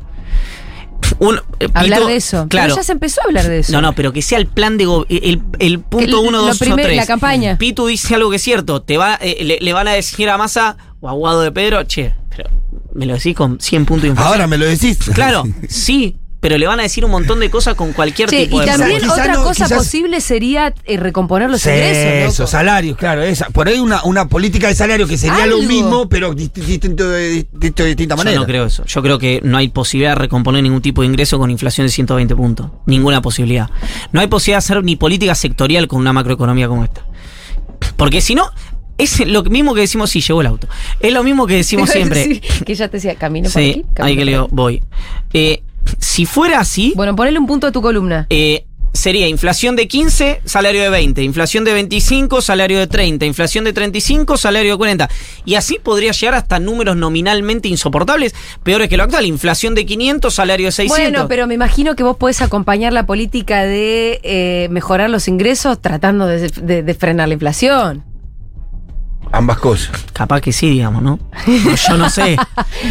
[1.20, 2.48] Un, eh, Hablar Pito- de eso.
[2.50, 2.68] Claro.
[2.68, 3.72] Pero ya se empezó a hablar de eso.
[3.72, 6.46] No, no, pero que sea el plan de go- el, el punto Que 1, lo
[6.46, 6.98] 2 o primer- 3.
[6.98, 7.58] la campaña.
[7.58, 8.82] Pitu dice algo que es cierto.
[8.82, 11.84] Te va, eh, le, le van a decir a Massa o a Guado de Pedro,
[11.86, 12.50] che, pero
[12.94, 14.34] me lo decís con 100 puntos de inflación.
[14.34, 14.98] Ahora me lo decís.
[15.14, 18.58] Claro, sí, pero le van a decir un montón de cosas con cualquier Che, tipo
[18.58, 22.34] y de también Quizá otra no, cosa quizás- posible sería eh, recomponer los Sí, ingresos.
[22.34, 22.52] Eso, loco.
[22.52, 23.24] salarios, claro.
[23.24, 23.46] Esa.
[23.50, 27.30] Por ahí una, una política de salario que sería lo mismo, pero dist- distinto de,
[27.30, 28.40] distinto de distinta Yo manera.
[28.42, 28.84] no creo eso.
[28.86, 31.92] Yo creo que no hay posibilidad de recomponer ningún tipo de ingreso con inflación de
[31.94, 32.68] 120 puntos.
[32.88, 33.70] Ninguna posibilidad.
[34.12, 37.06] No hay posibilidad de hacer ni política sectorial con una macroeconomía como esta.
[37.96, 38.50] Porque si no,
[38.98, 40.68] es lo mismo que decimos si llegó el auto.
[41.00, 42.24] Es lo mismo que decimos siempre.
[42.26, 43.86] Sí, que ya te decía, camino por Sí, aquí.
[43.94, 44.84] camino ahí que le digo, voy.
[45.34, 45.64] Eh,
[46.04, 48.28] si fuera así, Bueno, ponele un punto a tu columna.
[48.30, 53.64] eh, sería inflación de 15, salario de 20, inflación de 25, salario de 30, inflación
[53.64, 55.10] de 35, salario de 40.
[55.46, 59.26] Y así podría llegar hasta números nominalmente insoportables, peores que lo actual.
[59.26, 61.12] Inflación de 500, salario de 600.
[61.12, 65.82] Bueno, pero me imagino que vos podés acompañar la política de eh, mejorar los ingresos
[65.82, 68.04] tratando de, de- de frenar la inflación.
[69.32, 69.90] Ambas cosas.
[70.14, 71.18] Capaz que sí, digamos, ¿no?
[71.48, 72.38] No, Yo no sé.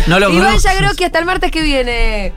[0.09, 0.69] No lo Iván conozco.
[0.69, 2.33] Yagroqui, hasta el martes que viene.